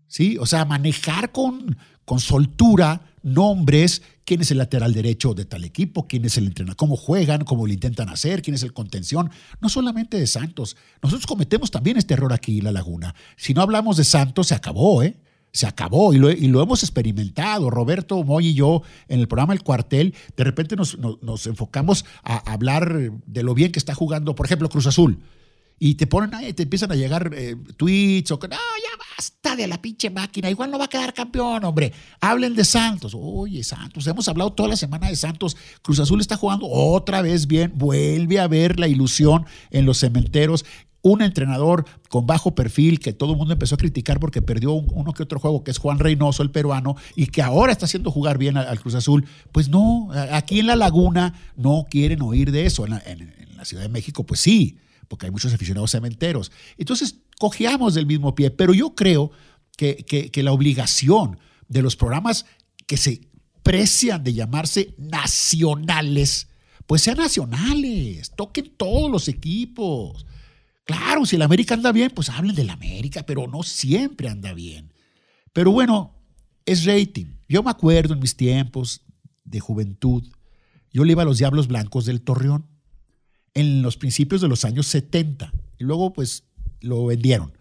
¿sí? 0.09 0.37
O 0.39 0.47
sea, 0.47 0.65
manejar 0.65 1.31
con, 1.31 1.77
con 2.05 2.19
soltura 2.19 3.03
nombres, 3.23 4.03
quién 4.27 4.43
es 4.43 4.51
el 4.51 4.59
lateral 4.59 4.93
derecho 4.93 5.33
de 5.33 5.47
tal 5.47 5.65
equipo, 5.65 6.07
quién 6.07 6.25
es 6.27 6.37
el 6.37 6.47
entrenador, 6.47 6.77
cómo 6.77 6.97
juegan, 6.97 7.45
cómo 7.45 7.67
lo 7.67 7.73
intentan 7.73 8.11
hacer, 8.11 8.43
quién 8.43 8.55
es 8.55 8.63
el 8.63 8.75
contención, 8.75 9.31
no 9.61 9.71
solamente 9.71 10.19
de 10.19 10.27
Santos. 10.27 10.77
Nosotros 11.01 11.27
cometemos 11.27 11.71
también 11.71 11.97
este 11.97 12.15
error 12.15 12.33
aquí 12.33 12.59
en 12.59 12.65
La 12.65 12.73
Laguna. 12.73 13.15
Si 13.37 13.55
no 13.55 13.63
hablamos 13.63 13.97
de 13.97 14.05
Santos, 14.05 14.49
se 14.49 14.55
acabó, 14.55 15.03
¿eh? 15.03 15.17
Se 15.53 15.67
acabó 15.67 16.13
y 16.13 16.19
lo, 16.19 16.31
y 16.31 16.49
lo 16.49 16.61
hemos 16.61 16.83
experimentado. 16.83 17.71
Roberto 17.71 18.23
Moy 18.25 18.49
y 18.49 18.55
yo 18.55 18.83
en 19.09 19.21
el 19.21 19.29
programa 19.29 19.55
El 19.55 19.63
Cuartel, 19.63 20.15
de 20.37 20.45
repente 20.45 20.77
nos, 20.77 20.99
nos 20.99 21.47
enfocamos 21.47 22.05
a 22.23 22.53
hablar 22.53 23.13
de 23.25 23.43
lo 23.43 23.55
bien 23.55 23.73
que 23.73 23.79
está 23.79 23.95
jugando, 23.95 24.35
por 24.35 24.45
ejemplo, 24.45 24.69
Cruz 24.69 24.87
Azul 24.87 25.19
y 25.79 25.95
te 25.97 26.07
ponen 26.07 26.35
ahí, 26.35 26.53
te 26.53 26.63
empiezan 26.63 26.91
a 26.91 26.95
llegar 26.95 27.31
eh, 27.35 27.57
tweets 27.77 28.31
o 28.31 28.39
que, 28.39 28.49
no, 28.49 28.57
ya 28.57 29.05
basta 29.17 29.57
de 29.57 29.67
la 29.67 29.81
pinche 29.81 30.09
máquina, 30.09 30.49
igual 30.49 30.71
no 30.71 30.79
va 30.79 30.87
a 30.87 30.89
quedar 30.89 31.13
campeón, 31.13 31.65
hombre. 31.65 31.93
Hablen 32.21 32.55
de 32.55 32.65
Santos. 32.65 33.13
Oye, 33.15 33.63
Santos, 33.63 34.07
hemos 34.07 34.27
hablado 34.29 34.53
toda 34.53 34.71
la 34.71 34.77
semana 34.77 35.09
de 35.09 35.17
Santos. 35.17 35.57
Cruz 35.83 36.01
Azul 36.01 36.21
está 36.21 36.37
jugando 36.37 36.67
otra 36.67 37.21
vez 37.21 37.47
bien, 37.47 37.73
vuelve 37.75 38.41
a 38.41 38.49
ver 38.49 38.81
la 38.81 38.89
ilusión 38.89 39.45
en 39.71 39.85
los 39.85 39.99
cementeros. 39.99 40.65
Un 41.03 41.23
entrenador 41.23 41.85
con 42.09 42.27
bajo 42.27 42.55
perfil 42.55 42.99
que 42.99 43.13
todo 43.13 43.33
el 43.33 43.39
mundo 43.39 43.53
empezó 43.53 43.77
a 43.77 43.79
criticar 43.79 44.19
porque 44.19 44.43
perdió 44.43 44.73
uno 44.73 45.13
que 45.13 45.23
otro 45.23 45.39
juego, 45.39 45.63
que 45.63 45.71
es 45.71 45.79
Juan 45.79 45.99
Reynoso, 45.99 46.43
el 46.43 46.51
peruano, 46.51 46.97
y 47.15 47.27
que 47.27 47.43
ahora 47.43 47.71
está 47.71 47.85
haciendo 47.85 48.11
jugar 48.11 48.39
bien 48.39 48.57
al, 48.57 48.81
Cruz 48.81 48.95
Azul. 48.95 49.25
Pues 49.53 49.69
no, 49.69 50.09
aquí 50.33 50.59
en 50.59 50.67
La 50.67 50.75
Laguna 50.75 51.35
no 51.55 51.87
quieren 51.89 52.23
oír 52.23 52.51
de 52.51 52.67
eso. 52.67 52.87
en 52.87 53.57
la 53.57 53.65
Ciudad 53.65 53.83
de 53.83 53.89
México, 53.89 54.25
pues 54.25 54.41
sí 54.41 54.79
porque 55.09 55.27
hay 55.27 55.33
muchos 55.33 55.53
aficionados 55.53 55.91
cementeros. 55.91 56.53
Entonces, 56.79 57.17
cojeamos 57.39 57.95
del 57.95 58.07
mismo 58.07 58.35
pie, 58.35 58.51
pero 58.51 58.75
yo 58.75 58.95
creo 58.95 59.31
que, 59.77 59.97
que, 60.07 60.43
la 60.43 60.53
obligación 60.53 61.39
de 61.69 61.83
los 61.83 61.97
programas 61.97 62.47
que 62.87 62.97
se 62.97 63.29
precian 63.63 64.25
de 64.25 64.33
llamarse 64.33 64.95
nacionales, 64.97 66.49
pues 66.87 67.03
sean 67.03 67.19
nacionales, 67.19 68.31
toquen 68.37 68.73
todos 68.77 69.11
los 69.11 69.29
equipos. 69.29 70.27
Claro, 70.85 71.27
si 71.27 71.37
el 71.37 71.43
América 71.43 71.75
anda 71.75 71.93
bien, 71.93 72.13
pues 72.15 72.31
hablen 72.31 72.55
del 72.55 72.71
América, 72.71 73.25
pero 73.27 73.47
no 73.49 73.63
siempre 73.63 74.29
anda 74.29 74.55
bien. 74.55 74.93
Pero 75.53 75.73
bueno, 75.73 76.15
es 76.65 76.85
rating. 76.85 77.27
Yo 77.49 77.63
me 77.63 77.71
acuerdo 77.71 78.15
en 78.15 78.21
mis 78.21 78.37
tiempos 78.37 79.03
de 79.45 79.61
juventud, 79.61 80.25
yo 80.93 81.05
le 81.05 81.13
iba 81.13 81.23
a 81.23 81.27
los 81.27 81.39
Diablos 81.39 81.69
Blancos 81.69 82.07
del 82.07 82.23
Torreón 82.23 82.67
en 83.57 83.81
los 83.81 83.97
principios 83.97 84.43
de 84.43 84.49
los 84.49 84.67
años 84.67 84.87
70 84.87 85.51
y 85.79 85.85
luego 85.85 86.13
pues 86.13 86.45
lo 86.83 87.07
vendieron. 87.07 87.53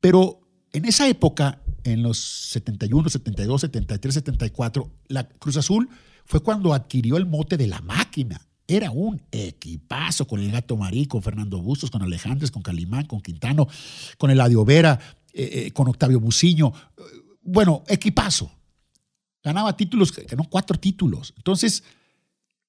Pero 0.00 0.40
en 0.72 0.84
esa 0.84 1.08
época, 1.08 1.62
en 1.84 2.02
los 2.02 2.18
71, 2.18 3.08
72, 3.08 3.60
73, 3.60 4.14
74, 4.14 4.90
la 5.06 5.28
Cruz 5.28 5.56
Azul 5.56 5.88
fue 6.24 6.40
cuando 6.40 6.74
adquirió 6.74 7.16
el 7.16 7.26
mote 7.26 7.56
de 7.56 7.68
la 7.68 7.80
máquina. 7.80 8.40
Era 8.66 8.90
un 8.90 9.22
equipazo 9.30 10.26
con 10.26 10.40
el 10.40 10.50
Gato 10.50 10.76
Marí, 10.76 11.06
con 11.06 11.22
Fernando 11.22 11.62
Bustos, 11.62 11.92
con 11.92 12.02
Alejandres, 12.02 12.50
con 12.50 12.62
Calimán, 12.62 13.06
con 13.06 13.20
Quintano, 13.20 13.68
con 14.18 14.30
el 14.30 14.40
Vera, 14.64 14.98
eh, 15.32 15.66
eh, 15.66 15.70
con 15.70 15.86
Octavio 15.86 16.18
Buciño. 16.18 16.72
Bueno, 17.42 17.84
equipazo. 17.86 18.50
Ganaba 19.44 19.76
títulos, 19.76 20.12
ganó 20.12 20.44
cuatro 20.44 20.78
títulos. 20.78 21.34
Entonces, 21.36 21.84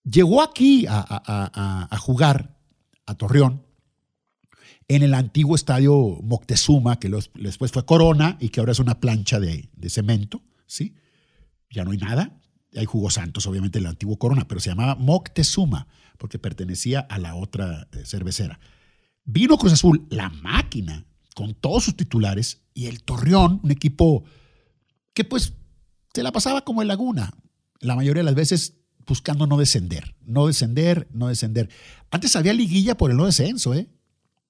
llegó 0.04 0.42
aquí 0.42 0.86
a, 0.88 1.98
jugar 2.00 2.58
a 3.06 3.16
Torreón 3.16 3.66
en 4.88 5.04
el 5.04 5.14
antiguo 5.14 5.56
estadio 5.56 6.20
Moctezuma, 6.22 7.00
que 7.00 7.10
después 7.36 7.72
fue 7.72 7.86
Corona 7.86 8.38
y 8.40 8.50
que 8.50 8.60
ahora 8.60 8.74
es 8.74 8.80
una 8.80 9.00
plancha 9.00 9.40
de, 9.40 9.70
cemento, 9.90 10.42
¿sí? 10.66 10.96
Ya 11.70 11.86
no 11.86 11.92
hay 11.92 11.98
nada. 11.98 12.38
Hay 12.76 12.86
jugó 12.86 13.10
Santos, 13.10 13.48
obviamente, 13.48 13.80
el 13.80 13.86
antiguo 13.86 14.18
Corona, 14.18 14.48
pero 14.48 14.60
se 14.60 14.70
llamaba 14.70 14.96
Moctezuma 14.96 15.88
porque 16.18 16.40
pertenecía 16.40 17.00
a 17.00 17.18
la 17.18 17.36
otra 17.36 17.88
eh, 17.94 18.04
cervecera. 18.06 18.60
Vino 19.24 19.58
Cruz 19.58 19.74
Azul, 19.74 20.08
la 20.10 20.30
máquina, 20.30 21.06
con 21.36 21.54
todos 21.54 21.86
sus 21.86 21.96
titulares, 21.96 22.62
y 22.74 22.88
el 22.88 23.04
Torreón, 23.04 23.60
un 23.64 23.72
equipo 23.72 24.24
que 25.14 25.24
pues 25.24 25.54
se 26.14 26.24
la 26.24 26.32
pasaba 26.32 26.64
como 26.64 26.82
en 26.82 26.88
Laguna. 26.88 27.34
La 27.80 27.96
mayoría 27.96 28.22
de 28.22 28.26
las 28.26 28.36
veces 28.36 28.81
buscando 29.12 29.46
no 29.46 29.58
descender, 29.58 30.16
no 30.26 30.48
descender, 30.48 31.10
no 31.12 31.28
descender. 31.28 31.70
Antes 32.12 32.38
había 32.38 32.54
liguilla 32.54 32.96
por 32.96 33.12
el 33.12 33.18
no 33.18 33.26
descenso, 33.26 33.74
¿eh? 33.74 33.90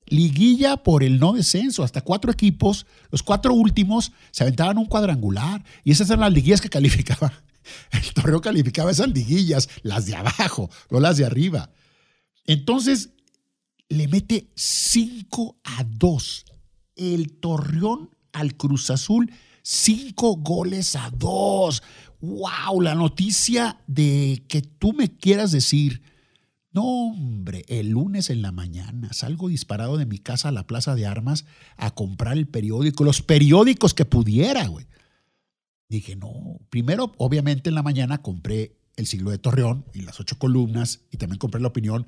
Liguilla 0.05 0.77
por 0.77 1.03
el 1.03 1.19
no 1.19 1.33
descenso, 1.33 1.83
hasta 1.83 2.01
cuatro 2.01 2.31
equipos, 2.31 2.85
los 3.09 3.23
cuatro 3.23 3.55
últimos 3.55 4.11
se 4.29 4.43
aventaban 4.43 4.77
un 4.77 4.85
cuadrangular 4.85 5.65
y 5.83 5.89
esas 5.89 6.11
eran 6.11 6.19
las 6.19 6.33
liguillas 6.33 6.61
que 6.61 6.69
calificaba. 6.69 7.33
El 7.91 8.13
Torreón 8.13 8.41
calificaba 8.41 8.91
esas 8.91 9.09
liguillas, 9.09 9.67
las 9.81 10.05
de 10.05 10.15
abajo, 10.15 10.69
no 10.91 10.99
las 10.99 11.17
de 11.17 11.25
arriba. 11.25 11.71
Entonces 12.45 13.09
le 13.89 14.07
mete 14.07 14.51
5 14.53 15.59
a 15.63 15.83
2 15.85 16.45
el 16.97 17.33
Torreón 17.39 18.11
al 18.31 18.55
Cruz 18.55 18.91
Azul, 18.91 19.31
5 19.63 20.35
goles 20.37 20.95
a 20.95 21.09
2 21.09 21.81
wow, 22.21 22.79
la 22.81 22.95
noticia 22.95 23.81
de 23.87 24.45
que 24.47 24.61
tú 24.61 24.93
me 24.93 25.15
quieras 25.17 25.51
decir, 25.51 26.03
no, 26.71 26.83
hombre, 26.83 27.65
el 27.67 27.89
lunes 27.89 28.29
en 28.29 28.41
la 28.41 28.51
mañana 28.51 29.11
salgo 29.11 29.49
disparado 29.49 29.97
de 29.97 30.05
mi 30.05 30.19
casa 30.19 30.49
a 30.49 30.51
la 30.51 30.67
plaza 30.67 30.95
de 30.95 31.05
armas 31.05 31.45
a 31.75 31.91
comprar 31.91 32.37
el 32.37 32.47
periódico, 32.47 33.03
los 33.03 33.21
periódicos 33.21 33.93
que 33.93 34.05
pudiera, 34.05 34.67
güey. 34.67 34.87
Dije, 35.89 36.15
no, 36.15 36.59
primero, 36.69 37.11
obviamente 37.17 37.69
en 37.69 37.75
la 37.75 37.83
mañana 37.83 38.21
compré 38.21 38.77
El 38.95 39.07
siglo 39.07 39.31
de 39.31 39.37
Torreón 39.37 39.85
y 39.93 40.01
las 40.01 40.19
ocho 40.19 40.37
columnas 40.37 41.01
y 41.11 41.17
también 41.17 41.39
compré 41.39 41.59
la 41.59 41.69
opinión. 41.69 42.07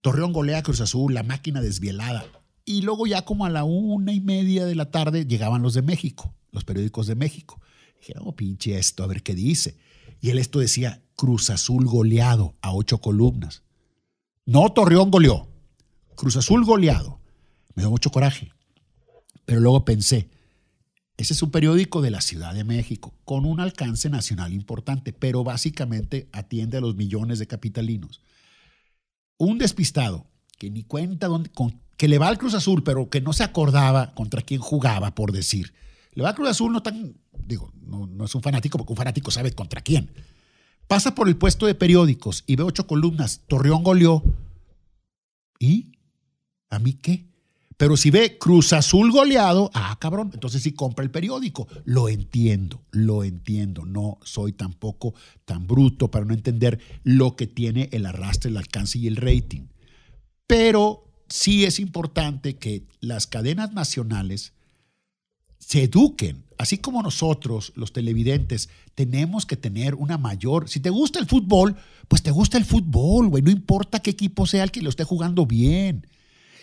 Torreón 0.00 0.32
golea 0.32 0.62
Cruz 0.62 0.80
Azul, 0.80 1.12
la 1.12 1.22
máquina 1.22 1.60
desvielada. 1.60 2.24
Y 2.64 2.82
luego 2.82 3.06
ya 3.06 3.22
como 3.22 3.44
a 3.44 3.50
la 3.50 3.64
una 3.64 4.12
y 4.12 4.20
media 4.20 4.64
de 4.64 4.74
la 4.74 4.90
tarde 4.90 5.26
llegaban 5.26 5.62
los 5.62 5.74
de 5.74 5.82
México, 5.82 6.34
los 6.52 6.64
periódicos 6.64 7.06
de 7.06 7.16
México 7.16 7.60
Dije, 8.00 8.14
no, 8.14 8.32
pinche 8.32 8.78
esto, 8.78 9.02
a 9.02 9.06
ver 9.06 9.22
qué 9.22 9.34
dice. 9.34 9.76
Y 10.20 10.30
él 10.30 10.38
esto 10.38 10.58
decía, 10.58 11.02
Cruz 11.16 11.50
Azul 11.50 11.86
goleado 11.86 12.56
a 12.60 12.72
ocho 12.72 12.98
columnas. 12.98 13.62
No 14.46 14.72
Torreón 14.72 15.10
goleó, 15.10 15.48
Cruz 16.14 16.36
Azul 16.36 16.64
goleado. 16.64 17.20
Me 17.74 17.82
dio 17.82 17.90
mucho 17.90 18.10
coraje. 18.10 18.52
Pero 19.44 19.60
luego 19.60 19.84
pensé, 19.84 20.28
ese 21.16 21.32
es 21.32 21.42
un 21.42 21.50
periódico 21.50 22.00
de 22.00 22.10
la 22.10 22.20
Ciudad 22.20 22.54
de 22.54 22.64
México, 22.64 23.12
con 23.24 23.44
un 23.44 23.58
alcance 23.58 24.08
nacional 24.08 24.52
importante, 24.52 25.12
pero 25.12 25.42
básicamente 25.42 26.28
atiende 26.32 26.78
a 26.78 26.80
los 26.80 26.94
millones 26.94 27.40
de 27.40 27.48
capitalinos. 27.48 28.20
Un 29.36 29.58
despistado 29.58 30.26
que 30.58 30.70
ni 30.70 30.84
cuenta 30.84 31.26
dónde, 31.26 31.50
que 31.96 32.08
le 32.08 32.18
va 32.18 32.28
al 32.28 32.38
Cruz 32.38 32.54
Azul, 32.54 32.84
pero 32.84 33.10
que 33.10 33.20
no 33.20 33.32
se 33.32 33.42
acordaba 33.42 34.14
contra 34.14 34.42
quién 34.42 34.60
jugaba, 34.60 35.14
por 35.16 35.32
decir. 35.32 35.74
Le 36.12 36.22
va 36.22 36.30
al 36.30 36.34
Cruz 36.36 36.50
Azul 36.50 36.72
no 36.72 36.82
tan, 36.82 37.16
digo, 37.46 37.72
no, 37.82 38.24
es 38.24 38.34
un 38.34 38.42
fanático, 38.42 38.78
porque 38.78 38.92
un 38.92 38.96
fanático 38.96 39.30
sabe 39.30 39.52
contra 39.52 39.80
quién. 39.80 40.10
Pasa 40.86 41.14
por 41.14 41.28
el 41.28 41.36
puesto 41.36 41.66
de 41.66 41.74
periódicos 41.74 42.44
y 42.46 42.56
ve 42.56 42.62
ocho 42.62 42.86
columnas. 42.86 43.42
Torreón 43.46 43.82
goleó. 43.82 44.22
¿Y? 45.58 45.92
¿A 46.70 46.78
mí 46.78 46.94
qué? 46.94 47.28
Pero 47.76 47.96
si 47.96 48.10
ve 48.10 48.38
Cruz 48.38 48.72
Azul 48.72 49.12
goleado, 49.12 49.70
ah, 49.72 49.96
cabrón, 50.00 50.30
entonces 50.34 50.62
sí 50.62 50.72
compra 50.72 51.04
el 51.04 51.12
periódico. 51.12 51.68
Lo 51.84 52.08
entiendo, 52.08 52.82
lo 52.90 53.22
entiendo. 53.22 53.86
No 53.86 54.18
soy 54.24 54.52
tampoco 54.52 55.14
tan 55.44 55.66
bruto 55.66 56.10
para 56.10 56.24
no 56.24 56.34
entender 56.34 56.80
lo 57.04 57.36
que 57.36 57.46
tiene 57.46 57.88
el 57.92 58.04
arrastre, 58.04 58.50
el 58.50 58.56
alcance 58.56 58.98
y 58.98 59.06
el 59.06 59.16
rating. 59.16 59.68
Pero 60.48 61.04
sí 61.28 61.64
es 61.64 61.78
importante 61.78 62.56
que 62.56 62.84
las 63.00 63.28
cadenas 63.28 63.72
nacionales 63.72 64.54
se 65.58 65.84
eduquen, 65.84 66.44
así 66.56 66.78
como 66.78 67.02
nosotros, 67.02 67.72
los 67.76 67.92
televidentes, 67.92 68.68
tenemos 68.94 69.46
que 69.46 69.56
tener 69.56 69.94
una 69.94 70.18
mayor. 70.18 70.68
Si 70.68 70.80
te 70.80 70.90
gusta 70.90 71.18
el 71.18 71.26
fútbol, 71.26 71.76
pues 72.08 72.22
te 72.22 72.30
gusta 72.30 72.58
el 72.58 72.64
fútbol, 72.64 73.28
güey. 73.28 73.42
No 73.42 73.50
importa 73.50 74.00
qué 74.00 74.10
equipo 74.10 74.46
sea 74.46 74.64
el 74.64 74.70
que 74.70 74.82
lo 74.82 74.90
esté 74.90 75.04
jugando 75.04 75.46
bien 75.46 76.06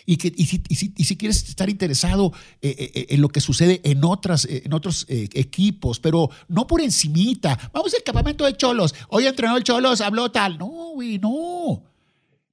y, 0.06 0.16
que, 0.16 0.32
y, 0.34 0.46
si, 0.46 0.62
y 0.96 1.04
si, 1.04 1.16
quieres 1.16 1.48
estar 1.48 1.68
interesado 1.68 2.32
eh, 2.62 2.74
eh, 2.78 2.90
eh, 2.94 3.06
en 3.10 3.20
lo 3.20 3.28
que 3.28 3.40
sucede 3.40 3.80
en, 3.84 4.04
otras, 4.04 4.46
en 4.48 4.72
otros 4.72 5.04
equipos, 5.08 5.98
pero 5.98 6.30
no 6.48 6.66
por 6.66 6.80
encimita. 6.80 7.70
Vamos 7.72 7.92
al 7.94 8.04
campamento 8.04 8.44
de 8.44 8.56
Cholos. 8.56 8.94
Hoy 9.08 9.26
entrenó 9.26 9.56
el 9.56 9.64
Cholos, 9.64 10.00
habló 10.00 10.30
tal. 10.30 10.58
No, 10.58 10.92
güey, 10.94 11.18
no. 11.18 11.82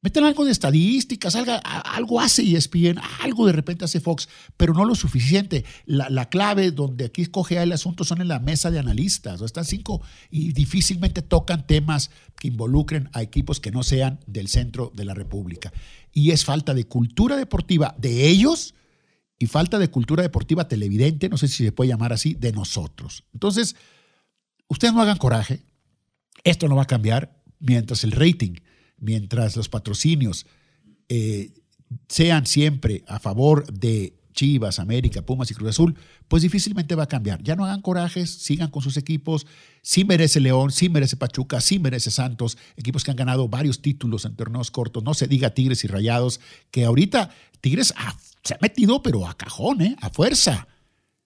Meten 0.04 0.26
algo 0.26 0.44
de 0.44 0.52
estadísticas, 0.52 1.34
algo, 1.34 1.54
algo 1.64 2.20
hace 2.20 2.44
ESPN, 2.44 3.00
algo 3.22 3.48
de 3.48 3.54
repente 3.54 3.86
hace 3.86 4.02
Fox, 4.02 4.28
pero 4.58 4.74
no 4.74 4.84
lo 4.84 4.96
suficiente. 4.96 5.64
La, 5.86 6.28
clave 6.28 6.72
donde 6.72 7.06
aquí 7.06 7.22
escoge 7.22 7.56
el 7.64 7.72
asunto 7.72 8.04
son 8.04 8.20
en 8.20 8.28
la 8.28 8.40
mesa 8.40 8.70
de 8.70 8.80
analistas. 8.80 9.40
Están 9.40 9.64
cinco 9.64 10.02
y 10.30 10.52
difícilmente 10.52 11.22
tocan 11.22 11.66
temas 11.66 12.12
que 12.38 12.50
involucren 12.50 13.10
a 13.14 13.22
equipos 13.22 13.62
que 13.62 13.72
no 13.72 13.82
sean 13.82 14.20
del 14.28 14.50
centro 14.50 14.92
de 14.94 15.06
la 15.06 15.14
República. 15.14 15.72
Y 16.12 16.32
es 16.32 16.44
falta 16.44 16.74
de 16.74 16.84
cultura 16.84 17.38
deportiva 17.38 17.96
de 17.98 18.28
ellos 18.28 18.76
y 19.40 19.46
falta 19.46 19.80
de 19.80 19.90
cultura 19.90 20.22
deportiva 20.22 20.68
televidente, 20.68 21.30
no 21.30 21.38
sé 21.38 21.48
si 21.48 21.64
se 21.64 21.72
puede 21.72 21.92
llamar 21.92 22.12
así, 22.12 22.34
de 22.34 22.52
nosotros. 22.52 23.24
Entonces, 23.34 23.78
ustedes 24.68 24.94
no 24.94 25.02
hagan 25.02 25.18
coraje. 25.18 25.64
Esto 26.44 26.68
no 26.68 26.76
va 26.76 26.84
a 26.84 26.88
cambiar 26.88 27.42
mientras 27.60 28.04
el 28.04 28.12
rating 28.12 28.56
mientras 29.04 29.56
los 29.56 29.70
patrocinios 29.70 30.46
eh, 31.10 31.52
sean 32.08 32.46
siempre 32.46 33.04
a 33.08 33.20
favor 33.20 33.72
de 33.72 34.16
Chivas, 34.34 34.80
América, 34.80 35.22
Pumas 35.22 35.52
y 35.52 35.54
Cruz 35.54 35.70
Azul, 35.70 35.96
pues 36.28 36.42
difícilmente 36.42 36.96
va 36.96 37.04
a 37.04 37.08
cambiar. 37.08 37.44
Ya 37.44 37.56
no 37.56 37.66
hagan 37.66 37.82
corajes, 37.82 38.32
sigan 38.32 38.70
con 38.70 38.82
sus 38.82 38.98
equipos. 38.98 39.46
Sí 39.82 40.06
merece 40.06 40.40
León, 40.40 40.72
sí 40.72 40.90
merece 40.90 41.18
Pachuca, 41.18 41.62
sí 41.62 41.78
merece 41.78 42.10
Santos, 42.10 42.58
equipos 42.76 43.04
que 43.04 43.12
han 43.12 43.18
ganado 43.18 43.48
varios 43.48 43.82
títulos 43.82 44.26
en 44.26 44.36
torneos 44.36 44.72
cortos. 44.72 45.04
No 45.04 45.14
se 45.14 45.28
diga 45.28 45.54
Tigres 45.54 45.84
y 45.84 45.88
Rayados, 45.88 46.40
que 46.72 46.86
ahorita 46.86 47.30
Tigres 47.62 47.94
se 48.44 48.54
ha 48.54 48.60
metido, 48.60 49.04
pero 49.04 49.28
a 49.28 49.38
cajón, 49.38 49.82
¿eh? 49.82 49.96
a 50.02 50.10
fuerza. 50.10 50.68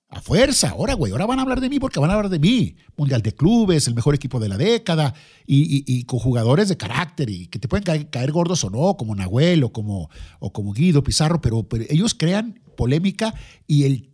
A 0.09 0.21
fuerza, 0.21 0.69
ahora, 0.69 0.93
güey, 0.93 1.11
ahora 1.11 1.25
van 1.25 1.39
a 1.39 1.41
hablar 1.41 1.59
de 1.59 1.69
mí 1.69 1.79
porque 1.79 1.99
van 1.99 2.09
a 2.09 2.13
hablar 2.13 2.31
de 2.31 2.39
mí. 2.39 2.77
Mundial 2.95 3.21
de 3.21 3.33
clubes, 3.33 3.87
el 3.87 3.95
mejor 3.95 4.15
equipo 4.15 4.39
de 4.39 4.47
la 4.47 4.57
década 4.57 5.13
y, 5.45 6.03
con 6.05 6.19
jugadores 6.19 6.69
de 6.69 6.77
carácter 6.77 7.29
y 7.29 7.47
que 7.47 7.59
te 7.59 7.67
pueden 7.67 7.83
caer, 7.83 8.31
gordos 8.31 8.63
o 8.63 8.69
no, 8.69 8.95
como 8.95 9.15
Nahuel 9.15 9.65
o 9.65 9.73
como, 9.73 10.09
o 10.39 10.53
como 10.53 10.71
Guido 10.71 11.03
Pizarro, 11.03 11.41
pero, 11.41 11.67
ellos 11.89 12.13
crean 12.13 12.61
polémica 12.77 13.33
y 13.67 13.83
el 13.83 14.13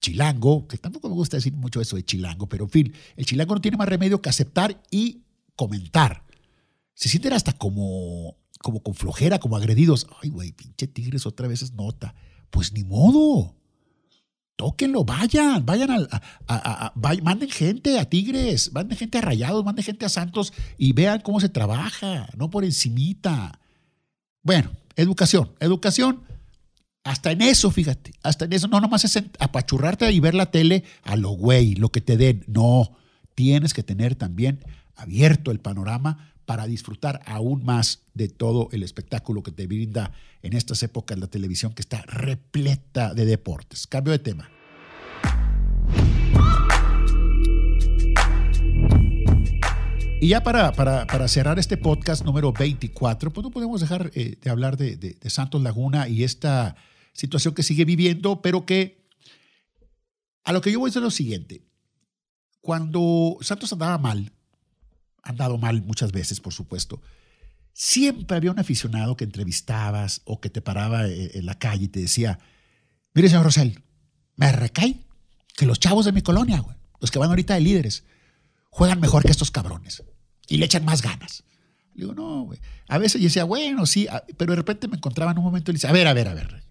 chilango, 0.00 0.68
que 0.68 0.78
tampoco 0.78 1.08
me 1.08 1.14
gusta 1.14 1.36
decir 1.36 1.54
mucho 1.54 1.80
eso 1.80 1.96
de 1.96 2.04
chilango, 2.04 2.48
pero 2.48 2.64
en 2.64 2.70
fin, 2.70 2.94
el 3.16 3.26
chilango 3.26 3.54
no 3.54 3.60
tiene 3.60 3.76
más 3.76 3.88
remedio 3.88 4.22
que 4.22 4.28
aceptar 4.28 4.82
y 4.90 5.24
comentar. 5.56 6.24
Se 6.94 7.08
sienten 7.08 7.32
hasta 7.32 7.54
como, 7.54 8.36
como 8.60 8.84
con 8.84 8.94
flojera, 8.94 9.40
como 9.40 9.56
agredidos. 9.56 10.06
Ay, 10.22 10.30
güey, 10.30 10.52
pinche 10.52 10.86
Tigres 10.86 11.26
otra 11.26 11.48
vez 11.48 11.62
es 11.62 11.72
nota. 11.72 12.14
Pues 12.50 12.72
ni 12.72 12.84
modo 12.84 13.56
tóquenlo, 14.56 15.04
vayan, 15.04 15.64
vayan 15.66 16.08
a, 16.48 16.92
manden 16.96 17.50
gente 17.50 17.98
a 17.98 18.08
Tigres, 18.08 18.72
manden 18.72 18.96
gente 18.96 19.18
a 19.18 19.20
Rayados, 19.20 19.64
manden 19.64 19.84
gente 19.84 20.06
a 20.06 20.08
Santos 20.08 20.52
y 20.78 20.92
vean 20.92 21.20
cómo 21.20 21.40
se 21.40 21.48
trabaja, 21.48 22.28
no 22.36 22.50
por 22.50 22.64
encimita. 22.64 23.60
Bueno, 24.42 24.70
educación, 24.96 25.52
educación, 25.60 26.22
hasta 27.02 27.32
en 27.32 27.42
eso, 27.42 27.70
fíjate, 27.70 28.12
hasta 28.22 28.44
en 28.46 28.52
eso, 28.52 28.68
no 28.68 28.80
nomás 28.80 29.04
es 29.04 29.22
apachurrarte 29.38 30.10
y 30.12 30.20
ver 30.20 30.34
la 30.34 30.50
tele 30.50 30.84
a 31.02 31.16
lo 31.16 31.30
güey, 31.30 31.74
lo 31.74 31.90
que 31.90 32.00
te 32.00 32.16
den, 32.16 32.44
no, 32.46 32.96
tienes 33.34 33.74
que 33.74 33.82
tener 33.82 34.14
también 34.14 34.64
abierto 34.96 35.50
el 35.50 35.60
panorama 35.60 36.33
para 36.46 36.66
disfrutar 36.66 37.20
aún 37.26 37.64
más 37.64 38.00
de 38.14 38.28
todo 38.28 38.68
el 38.72 38.82
espectáculo 38.82 39.42
que 39.42 39.52
te 39.52 39.66
brinda 39.66 40.12
en 40.42 40.52
estas 40.52 40.82
épocas 40.82 41.18
la 41.18 41.26
televisión 41.26 41.72
que 41.74 41.82
está 41.82 42.02
repleta 42.02 43.14
de 43.14 43.24
deportes. 43.24 43.86
Cambio 43.86 44.12
de 44.12 44.18
tema. 44.18 44.50
Y 50.20 50.28
ya 50.28 50.42
para, 50.42 50.72
para, 50.72 51.28
cerrar 51.28 51.58
este 51.58 51.76
podcast 51.76 52.24
número 52.24 52.50
24, 52.50 53.30
pues 53.30 53.44
no 53.44 53.50
podemos 53.50 53.82
dejar 53.82 54.10
eh, 54.14 54.38
de 54.40 54.50
hablar 54.50 54.78
de, 54.78 54.96
de, 54.96 55.18
Santos 55.28 55.60
Laguna 55.60 56.08
y 56.08 56.24
esta 56.24 56.76
situación 57.12 57.52
que 57.52 57.62
sigue 57.62 57.84
viviendo, 57.84 58.40
pero 58.40 58.64
que 58.64 59.04
a 60.44 60.52
lo 60.54 60.62
que 60.62 60.72
yo 60.72 60.78
voy 60.78 60.88
a 60.88 60.90
decir 60.90 61.00
es 61.00 61.04
lo 61.04 61.10
siguiente. 61.10 61.62
Cuando 62.62 63.36
Santos 63.42 63.70
andaba 63.74 63.98
mal, 63.98 64.32
han 65.24 65.36
dado 65.36 65.58
mal 65.58 65.82
muchas 65.82 66.12
veces, 66.12 66.40
por 66.40 66.52
supuesto. 66.52 67.00
Siempre 67.72 68.36
había 68.36 68.52
un 68.52 68.58
aficionado 68.58 69.16
que 69.16 69.24
entrevistabas 69.24 70.20
o 70.24 70.40
que 70.40 70.50
te 70.50 70.60
paraba 70.60 71.08
eh, 71.08 71.32
en 71.34 71.46
la 71.46 71.58
calle 71.58 71.86
y 71.86 71.88
te 71.88 72.00
decía, 72.00 72.38
mire, 73.14 73.28
señor 73.28 73.44
Rosell, 73.44 73.82
me 74.36 74.52
recae 74.52 75.00
que 75.56 75.66
los 75.66 75.80
chavos 75.80 76.04
de 76.04 76.12
mi 76.12 76.22
colonia, 76.22 76.64
los 77.00 77.10
que 77.10 77.18
van 77.18 77.30
ahorita 77.30 77.54
de 77.54 77.60
líderes, 77.60 78.04
juegan 78.70 79.00
mejor 79.00 79.24
que 79.24 79.30
estos 79.30 79.50
cabrones 79.50 80.04
y 80.46 80.58
le 80.58 80.66
echan 80.66 80.84
más 80.84 81.02
ganas. 81.02 81.44
Le 81.94 82.02
digo, 82.02 82.14
no, 82.14 82.42
güey. 82.42 82.60
A 82.88 82.98
veces 82.98 83.20
yo 83.20 83.26
decía, 83.26 83.44
bueno, 83.44 83.86
sí, 83.86 84.06
pero 84.36 84.52
de 84.52 84.56
repente 84.56 84.88
me 84.88 84.96
encontraba 84.96 85.32
en 85.32 85.38
un 85.38 85.44
momento 85.44 85.70
y 85.70 85.74
le 85.74 85.76
decía, 85.76 85.90
a 85.90 85.94
ver, 85.94 86.06
a 86.06 86.12
ver, 86.12 86.28
a 86.28 86.34
ver. 86.34 86.64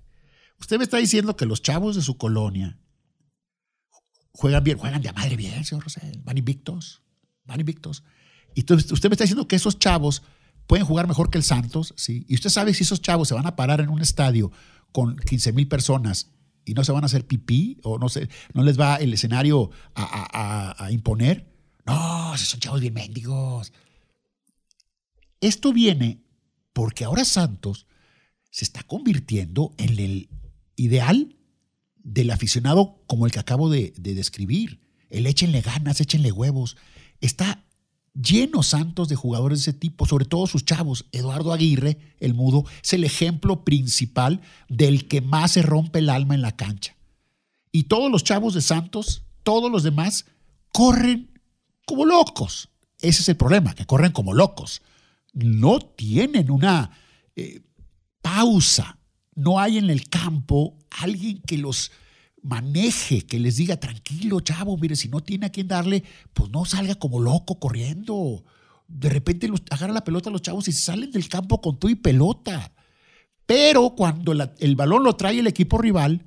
Usted 0.59 0.77
me 0.77 0.83
está 0.83 0.97
diciendo 0.97 1.35
que 1.35 1.45
los 1.45 1.61
chavos 1.61 1.95
de 1.95 2.01
su 2.01 2.17
colonia 2.17 2.77
juegan 4.31 4.63
bien, 4.63 4.77
juegan 4.77 5.01
de 5.01 5.11
madre 5.11 5.35
bien, 5.35 5.63
señor 5.65 5.83
Rosell, 5.83 6.21
van 6.23 6.37
invictos, 6.37 7.01
van 7.45 7.59
invictos. 7.59 8.03
Y 8.55 8.61
entonces 8.61 8.91
usted 8.91 9.09
me 9.09 9.13
está 9.13 9.23
diciendo 9.23 9.47
que 9.47 9.55
esos 9.55 9.79
chavos 9.79 10.23
pueden 10.67 10.85
jugar 10.85 11.07
mejor 11.07 11.29
que 11.29 11.37
el 11.37 11.43
Santos, 11.43 11.93
¿sí? 11.97 12.25
Y 12.27 12.35
usted 12.35 12.49
sabe 12.49 12.73
si 12.73 12.83
esos 12.83 13.01
chavos 13.01 13.27
se 13.27 13.33
van 13.33 13.47
a 13.47 13.55
parar 13.55 13.81
en 13.81 13.89
un 13.89 14.01
estadio 14.01 14.51
con 14.91 15.17
15 15.17 15.53
mil 15.53 15.67
personas 15.67 16.31
y 16.65 16.73
no 16.73 16.83
se 16.83 16.91
van 16.91 17.03
a 17.03 17.07
hacer 17.07 17.25
pipí 17.27 17.79
o 17.83 17.97
no, 17.99 18.09
se, 18.09 18.29
no 18.53 18.63
les 18.63 18.79
va 18.79 18.95
el 18.95 19.13
escenario 19.13 19.71
a, 19.95 20.89
imponer. 20.91 21.51
No, 21.85 22.33
esos 22.33 22.47
son 22.49 22.59
chavos 22.59 22.81
bien 22.81 22.93
mendigos. 22.93 23.73
Esto 25.41 25.73
viene 25.73 26.23
porque 26.71 27.03
ahora 27.03 27.25
Santos 27.25 27.87
se 28.49 28.63
está 28.63 28.83
convirtiendo 28.83 29.73
en 29.77 29.99
el 29.99 30.29
ideal 30.75 31.35
del 31.97 32.31
aficionado 32.31 33.03
como 33.07 33.25
el 33.25 33.31
que 33.31 33.39
acabo 33.39 33.69
de, 33.69 33.93
de 33.97 34.13
describir. 34.13 34.79
El 35.09 35.27
échenle 35.27 35.61
ganas, 35.61 35.99
échenle 35.99 36.31
huevos. 36.31 36.77
Está 37.19 37.65
llenos 38.13 38.67
santos 38.67 39.09
de 39.09 39.15
jugadores 39.15 39.59
de 39.59 39.71
ese 39.71 39.79
tipo, 39.79 40.05
sobre 40.05 40.25
todo 40.25 40.47
sus 40.47 40.65
chavos. 40.65 41.05
Eduardo 41.11 41.53
Aguirre, 41.53 41.97
el 42.19 42.33
mudo, 42.33 42.65
es 42.81 42.93
el 42.93 43.03
ejemplo 43.03 43.63
principal 43.63 44.41
del 44.69 45.07
que 45.07 45.21
más 45.21 45.51
se 45.51 45.61
rompe 45.61 45.99
el 45.99 46.09
alma 46.09 46.35
en 46.35 46.41
la 46.41 46.55
cancha. 46.55 46.95
Y 47.71 47.83
todos 47.83 48.11
los 48.11 48.23
chavos 48.23 48.53
de 48.53 48.61
Santos, 48.61 49.23
todos 49.43 49.71
los 49.71 49.83
demás, 49.83 50.25
corren 50.71 51.31
como 51.85 52.05
locos. 52.05 52.69
Ese 52.99 53.21
es 53.21 53.29
el 53.29 53.37
problema, 53.37 53.73
que 53.73 53.85
corren 53.85 54.11
como 54.11 54.33
locos. 54.33 54.81
No 55.33 55.79
tienen 55.79 56.51
una 56.51 56.91
eh, 57.35 57.61
pausa. 58.21 58.97
No 59.35 59.59
hay 59.59 59.79
en 59.79 59.89
el 59.89 60.07
campo 60.07 60.77
alguien 60.91 61.41
que 61.41 61.57
los 61.57 61.91
maneje, 62.43 63.21
que 63.21 63.39
les 63.39 63.55
diga, 63.55 63.77
tranquilo, 63.77 64.41
chavo, 64.41 64.77
mire, 64.77 64.95
si 64.95 65.07
no 65.07 65.21
tiene 65.21 65.47
a 65.47 65.49
quién 65.49 65.67
darle, 65.67 66.03
pues 66.33 66.51
no 66.51 66.65
salga 66.65 66.95
como 66.95 67.19
loco 67.19 67.59
corriendo. 67.59 68.43
De 68.87 69.09
repente 69.09 69.47
los, 69.47 69.63
agarra 69.71 69.93
la 69.93 70.03
pelota 70.03 70.29
a 70.29 70.33
los 70.33 70.41
chavos 70.41 70.67
y 70.67 70.73
salen 70.73 71.11
del 71.11 71.27
campo 71.29 71.61
con 71.61 71.79
tú 71.79 71.89
y 71.89 71.95
pelota. 71.95 72.71
Pero 73.45 73.95
cuando 73.95 74.33
el 74.59 74.75
balón 74.75 75.03
lo 75.03 75.15
trae 75.15 75.39
el 75.39 75.47
equipo 75.47 75.77
rival, 75.77 76.23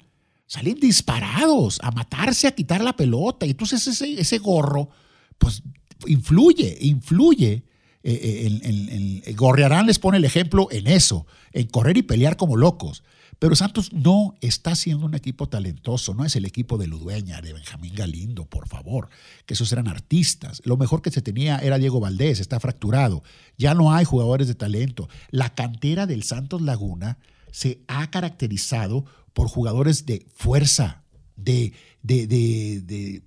salen 0.47 0.79
disparados 0.81 1.79
a 1.83 1.91
matarse, 1.91 2.47
a 2.47 2.55
quitar 2.55 2.83
la 2.83 2.97
pelota. 2.97 3.47
Y 3.47 3.51
entonces 3.51 3.87
ese, 3.87 4.39
gorro, 4.39 4.91
pues 5.39 5.63
influye, 6.07 6.77
influye. 6.81 7.65
Eh, 8.09 8.61
eh, 8.63 9.83
les 9.85 9.99
pone 9.99 10.19
el 10.19 10.25
ejemplo 10.25 10.69
en 10.71 10.87
eso, 10.87 11.27
en 11.53 11.67
correr 11.67 11.97
y 11.97 12.03
pelear 12.03 12.37
como 12.37 12.57
locos. 12.57 13.03
Pero 13.39 13.55
Santos 13.55 13.93
no 13.93 14.35
está 14.41 14.75
siendo 14.75 15.05
un 15.05 15.15
equipo 15.15 15.49
talentoso, 15.49 16.15
no 16.15 16.25
es 16.25 16.37
el 16.37 16.47
equipo 16.47 16.79
de 16.79 16.87
Ludueña, 16.87 17.43
de 17.43 17.53
Benjamín 17.53 17.95
Galindo, 17.95 18.47
por 18.47 18.67
favor, 18.67 19.11
que 19.45 19.55
esos 19.55 19.71
eran 19.73 19.89
artistas. 19.89 20.63
Lo 20.65 20.79
mejor 20.79 21.03
que 21.03 21.11
se 21.11 21.21
tenía 21.21 21.59
era 21.59 21.77
Diego 21.77 22.01
Valdés, 22.01 22.41
está 22.41 22.61
fracturado. 22.61 23.23
Ya 23.59 23.75
no 23.75 23.93
hay 23.93 24.07
jugadores 24.07 24.49
de 24.49 24.55
talento. 24.55 25.09
La 25.31 25.55
cantera 25.55 26.07
del 26.07 26.23
Santos 26.23 26.63
Laguna 26.63 27.19
se 27.51 27.81
ha 27.89 28.11
caracterizado 28.11 29.05
por 29.35 29.49
jugadores 29.49 30.07
de 30.07 30.27
fuerza, 30.35 31.03
de, 31.37 31.75
de, 32.03 32.27
de, 32.27 33.23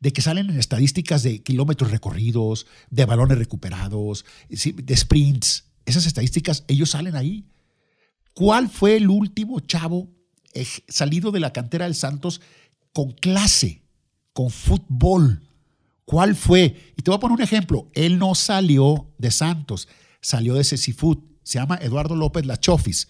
de 0.00 0.12
que 0.12 0.22
salen 0.22 0.50
en 0.50 0.58
estadísticas 0.58 1.22
de 1.22 1.44
kilómetros 1.44 1.92
recorridos, 1.92 2.66
de 2.90 3.04
balones 3.04 3.38
recuperados, 3.38 4.24
de 4.48 4.96
sprints. 4.96 5.66
Esas 5.86 6.06
estadísticas, 6.06 6.64
ellos 6.66 6.90
salen 6.90 7.14
ahí. 7.14 7.46
¿Cuál 8.38 8.68
fue 8.68 8.94
el 8.98 9.08
último 9.08 9.58
chavo 9.58 10.06
salido 10.86 11.32
de 11.32 11.40
la 11.40 11.52
cantera 11.52 11.86
del 11.86 11.96
Santos 11.96 12.40
con 12.92 13.10
clase, 13.10 13.82
con 14.32 14.50
fútbol? 14.50 15.42
¿Cuál 16.04 16.36
fue? 16.36 16.92
Y 16.96 17.02
te 17.02 17.10
voy 17.10 17.16
a 17.16 17.18
poner 17.18 17.34
un 17.34 17.42
ejemplo. 17.42 17.90
Él 17.94 18.16
no 18.16 18.36
salió 18.36 19.12
de 19.18 19.32
Santos, 19.32 19.88
salió 20.20 20.54
de 20.54 20.62
Cecifut. 20.62 21.20
Se 21.42 21.58
llama 21.58 21.80
Eduardo 21.82 22.14
López 22.14 22.46
Lachofis. 22.46 23.08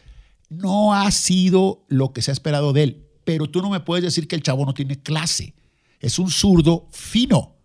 No 0.48 0.94
ha 0.94 1.10
sido 1.10 1.84
lo 1.88 2.14
que 2.14 2.22
se 2.22 2.30
ha 2.30 2.32
esperado 2.32 2.72
de 2.72 2.84
él, 2.84 3.06
pero 3.24 3.50
tú 3.50 3.60
no 3.60 3.68
me 3.68 3.80
puedes 3.80 4.04
decir 4.04 4.28
que 4.28 4.36
el 4.36 4.42
chavo 4.42 4.64
no 4.64 4.72
tiene 4.72 4.98
clase. 5.02 5.54
Es 6.00 6.18
un 6.18 6.30
zurdo 6.30 6.88
fino, 6.90 7.58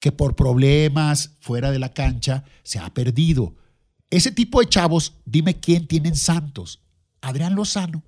que 0.00 0.12
por 0.12 0.36
problemas 0.36 1.30
fuera 1.40 1.70
de 1.70 1.78
la 1.78 1.94
cancha 1.94 2.44
se 2.62 2.78
ha 2.78 2.92
perdido. 2.92 3.54
Ese 4.14 4.30
tipo 4.30 4.60
de 4.60 4.68
chavos, 4.68 5.14
dime 5.24 5.58
quién 5.58 5.88
tienen 5.88 6.14
Santos. 6.14 6.78
Adrián 7.20 7.56
Lozano. 7.56 8.04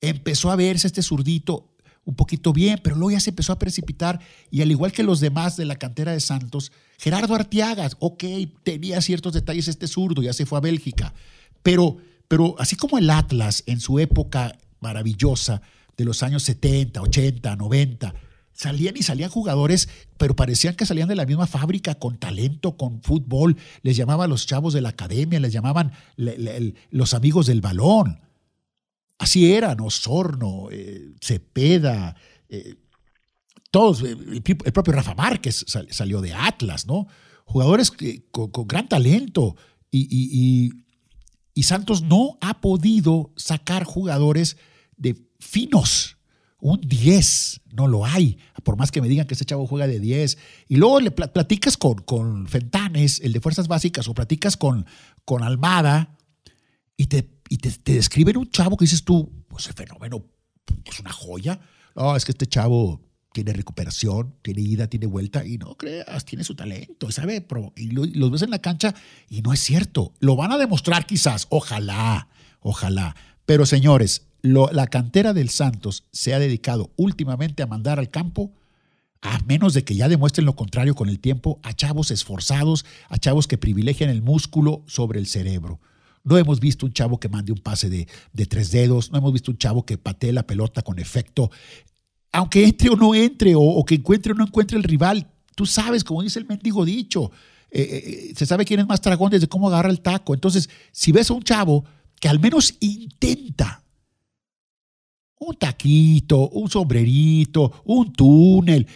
Empezó 0.00 0.50
a 0.50 0.56
verse 0.56 0.86
este 0.86 1.02
zurdito 1.02 1.74
un 2.06 2.14
poquito 2.14 2.54
bien, 2.54 2.80
pero 2.82 2.96
luego 2.96 3.10
ya 3.10 3.20
se 3.20 3.28
empezó 3.28 3.52
a 3.52 3.58
precipitar. 3.58 4.18
Y 4.50 4.62
al 4.62 4.70
igual 4.70 4.92
que 4.92 5.02
los 5.02 5.20
demás 5.20 5.58
de 5.58 5.66
la 5.66 5.76
cantera 5.76 6.12
de 6.12 6.20
Santos, 6.20 6.72
Gerardo 6.96 7.34
Artiagas, 7.34 7.98
ok, 7.98 8.24
tenía 8.62 9.02
ciertos 9.02 9.34
detalles 9.34 9.68
este 9.68 9.88
zurdo, 9.88 10.22
ya 10.22 10.32
se 10.32 10.46
fue 10.46 10.56
a 10.56 10.62
Bélgica. 10.62 11.12
Pero, 11.62 11.98
pero 12.26 12.54
así 12.58 12.76
como 12.76 12.96
el 12.96 13.10
Atlas 13.10 13.62
en 13.66 13.80
su 13.80 13.98
época 13.98 14.56
maravillosa 14.80 15.60
de 15.98 16.06
los 16.06 16.22
años 16.22 16.44
70, 16.44 17.02
80, 17.02 17.56
90, 17.56 18.14
Salían 18.60 18.94
y 18.94 19.02
salían 19.02 19.30
jugadores, 19.30 19.88
pero 20.18 20.36
parecían 20.36 20.74
que 20.74 20.84
salían 20.84 21.08
de 21.08 21.16
la 21.16 21.24
misma 21.24 21.46
fábrica, 21.46 21.94
con 21.94 22.18
talento, 22.18 22.76
con 22.76 23.00
fútbol. 23.00 23.56
Les 23.80 23.96
llamaban 23.96 24.28
los 24.28 24.46
chavos 24.46 24.74
de 24.74 24.82
la 24.82 24.90
academia, 24.90 25.40
les 25.40 25.54
llamaban 25.54 25.92
los 26.90 27.14
amigos 27.14 27.46
del 27.46 27.62
balón. 27.62 28.20
Así 29.16 29.50
eran, 29.50 29.80
Osorno, 29.80 30.68
eh, 30.70 31.14
Cepeda, 31.22 32.14
eh, 32.50 32.74
todos, 33.70 34.02
eh, 34.02 34.14
el, 34.30 34.42
propio 34.42 34.92
Rafa 34.92 35.14
Márquez 35.14 35.64
salió 35.88 36.20
de 36.20 36.34
Atlas, 36.34 36.86
¿no? 36.86 37.06
Jugadores 37.46 37.90
con, 38.30 38.68
gran 38.68 38.90
talento. 38.90 39.56
y 39.90 40.70
Santos 41.62 42.02
no 42.02 42.36
ha 42.42 42.60
podido 42.60 43.32
sacar 43.36 43.84
jugadores 43.84 44.58
de 44.98 45.16
finos 45.38 46.19
un 46.60 46.80
10, 46.80 47.60
no 47.72 47.86
lo 47.88 48.04
hay, 48.04 48.38
por 48.62 48.76
más 48.76 48.90
que 48.90 49.00
me 49.00 49.08
digan 49.08 49.26
que 49.26 49.34
ese 49.34 49.44
chavo 49.44 49.66
juega 49.66 49.86
de 49.86 50.00
10. 50.00 50.38
Y 50.68 50.76
luego 50.76 51.00
le 51.00 51.10
platicas 51.10 51.76
con, 51.76 51.94
con 52.02 52.46
Fentanes, 52.46 53.20
el 53.20 53.32
de 53.32 53.40
Fuerzas 53.40 53.68
Básicas, 53.68 54.08
o 54.08 54.14
platicas 54.14 54.56
con, 54.56 54.86
con 55.24 55.42
Almada, 55.42 56.16
y, 56.96 57.06
te, 57.06 57.22
te, 57.22 57.94
describen 57.94 58.36
un 58.36 58.50
chavo 58.50 58.76
que 58.76 58.84
dices 58.84 59.04
tú, 59.04 59.32
pues 59.48 59.66
el 59.68 59.72
fenómeno, 59.72 60.24
es 60.84 61.00
una 61.00 61.12
joya. 61.12 61.58
No, 61.96 62.14
es 62.14 62.24
que 62.24 62.32
este 62.32 62.46
chavo 62.46 63.00
tiene 63.32 63.52
recuperación, 63.52 64.34
tiene 64.42 64.60
ida, 64.60 64.86
tiene 64.86 65.06
vuelta, 65.06 65.46
y 65.46 65.56
no 65.56 65.76
creas, 65.76 66.24
tiene 66.24 66.44
su 66.44 66.54
talento, 66.54 67.08
y 67.08 67.12
sabe, 67.12 67.46
y 67.76 67.90
los 67.90 68.30
ves 68.30 68.42
en 68.42 68.50
la 68.50 68.58
cancha, 68.58 68.94
y 69.28 69.40
no 69.40 69.52
es 69.52 69.60
cierto. 69.60 70.12
Lo 70.20 70.36
van 70.36 70.52
a 70.52 70.58
demostrar 70.58 71.06
quizás, 71.06 71.46
ojalá, 71.48 72.28
ojalá. 72.60 73.16
Pero 73.46 73.66
señores, 73.66 74.26
la 74.42 74.86
cantera 74.86 75.32
del 75.32 75.50
Santos 75.50 76.04
se 76.12 76.34
ha 76.34 76.38
dedicado 76.38 76.90
últimamente 76.96 77.62
a 77.62 77.66
mandar 77.66 77.98
al 77.98 78.10
campo, 78.10 78.52
a 79.22 79.38
menos 79.40 79.74
de 79.74 79.84
que 79.84 79.94
ya 79.94 80.08
demuestren 80.08 80.46
lo 80.46 80.56
contrario 80.56 80.94
con 80.94 81.08
el 81.08 81.20
tiempo, 81.20 81.60
a 81.62 81.74
chavos 81.74 82.10
esforzados, 82.10 82.86
a 83.08 83.18
chavos 83.18 83.46
que 83.46 83.58
privilegian 83.58 84.08
el 84.10 84.22
músculo 84.22 84.82
sobre 84.86 85.18
el 85.18 85.26
cerebro. 85.26 85.80
No 86.22 86.36
hemos 86.38 86.60
visto 86.60 86.86
un 86.86 86.92
chavo 86.92 87.18
que 87.18 87.28
mande 87.28 87.52
un 87.52 87.58
pase 87.58 87.88
de, 87.88 88.06
tres 88.46 88.70
dedos, 88.70 89.10
no 89.10 89.18
hemos 89.18 89.32
visto 89.32 89.50
un 89.50 89.58
chavo 89.58 89.84
que 89.84 89.98
patee 89.98 90.32
la 90.32 90.46
pelota 90.46 90.82
con 90.82 90.98
efecto. 90.98 91.50
Aunque 92.32 92.64
entre 92.64 92.90
o 92.90 92.96
no 92.96 93.14
entre, 93.14 93.54
o, 93.56 93.84
que 93.84 93.96
encuentre 93.96 94.32
o 94.32 94.34
no 94.34 94.44
encuentre 94.44 94.76
el 94.76 94.84
rival, 94.84 95.26
tú 95.54 95.66
sabes, 95.66 96.04
como 96.04 96.22
dice 96.22 96.38
el 96.38 96.46
mendigo 96.46 96.84
dicho, 96.84 97.30
eh, 97.70 97.82
eh, 97.82 98.28
eh, 98.30 98.32
se 98.36 98.46
sabe 98.46 98.64
quién 98.64 98.80
es 98.80 98.86
más 98.86 99.00
dragón 99.00 99.30
desde 99.30 99.48
cómo 99.48 99.68
agarra 99.68 99.90
el 99.90 100.00
taco. 100.00 100.34
Entonces, 100.34 100.68
si 100.92 101.12
ves 101.12 101.30
a 101.30 101.34
un 101.34 101.42
chavo 101.42 101.84
que 102.20 102.28
al 102.28 102.38
menos 102.38 102.74
intenta 102.80 103.82
un 105.40 105.56
taquito, 105.56 106.48
un 106.50 106.70
sombrerito, 106.70 107.82
un 107.84 108.12
túnel. 108.12 108.86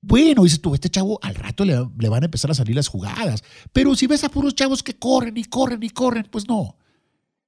Bueno, 0.00 0.42
dices 0.42 0.60
tú, 0.60 0.74
este 0.74 0.90
chavo 0.90 1.18
al 1.22 1.34
rato 1.34 1.64
le, 1.64 1.78
van 2.08 2.22
a 2.22 2.26
empezar 2.26 2.50
a 2.50 2.54
salir 2.54 2.74
las 2.74 2.88
jugadas. 2.88 3.44
Pero 3.72 3.94
si 3.94 4.06
ves 4.06 4.24
a 4.24 4.28
puros 4.28 4.54
chavos 4.54 4.82
que 4.82 4.94
corren 4.94 5.36
y 5.36 5.44
corren 5.44 5.82
y 5.82 5.90
corren, 5.90 6.26
pues 6.30 6.48
no. 6.48 6.76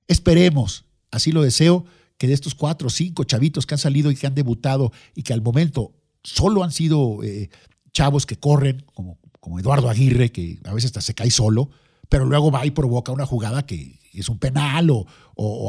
Esperemos, 0.06 0.84
así 1.10 1.32
lo 1.32 1.42
deseo, 1.42 1.84
que 2.18 2.28
de 2.28 2.34
estos 2.34 2.54
cuatro 2.54 2.88
o 2.88 2.90
cinco 2.90 3.24
chavitos 3.24 3.66
que 3.66 3.74
han 3.74 3.78
salido 3.78 4.10
y 4.10 4.16
que 4.16 4.26
han 4.26 4.34
debutado 4.34 4.92
y 5.14 5.22
que 5.22 5.32
al 5.32 5.42
momento 5.42 5.94
solo 6.22 6.62
han 6.62 6.72
sido 6.72 7.22
eh, 7.22 7.50
chavos 7.92 8.26
que 8.26 8.36
corren, 8.36 8.84
como, 8.94 9.18
como 9.40 9.58
Eduardo 9.58 9.88
Aguirre, 9.88 10.30
que 10.30 10.60
a 10.64 10.74
veces 10.74 10.88
hasta 10.88 11.00
se 11.00 11.14
cae 11.14 11.30
solo, 11.30 11.70
pero 12.08 12.26
luego 12.26 12.50
va 12.50 12.66
y 12.66 12.70
provoca 12.70 13.12
una 13.12 13.26
jugada 13.26 13.64
que 13.64 13.98
es 14.12 14.28
un 14.28 14.38
penal 14.38 14.90
o, 14.90 15.06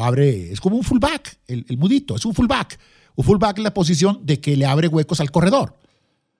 abre, 0.02 0.52
es 0.52 0.62
como 0.62 0.78
un 0.78 0.84
fullback, 0.84 1.40
el, 1.48 1.78
mudito, 1.78 2.16
es 2.16 2.26
un 2.26 2.34
fullback. 2.34 2.80
Un 3.16 3.26
fullback 3.26 3.58
es 3.58 3.64
la 3.64 3.74
posición 3.74 4.20
de 4.24 4.40
que 4.40 4.56
le 4.56 4.66
abre 4.66 4.88
huecos 4.88 5.20
al 5.20 5.32
corredor. 5.32 5.76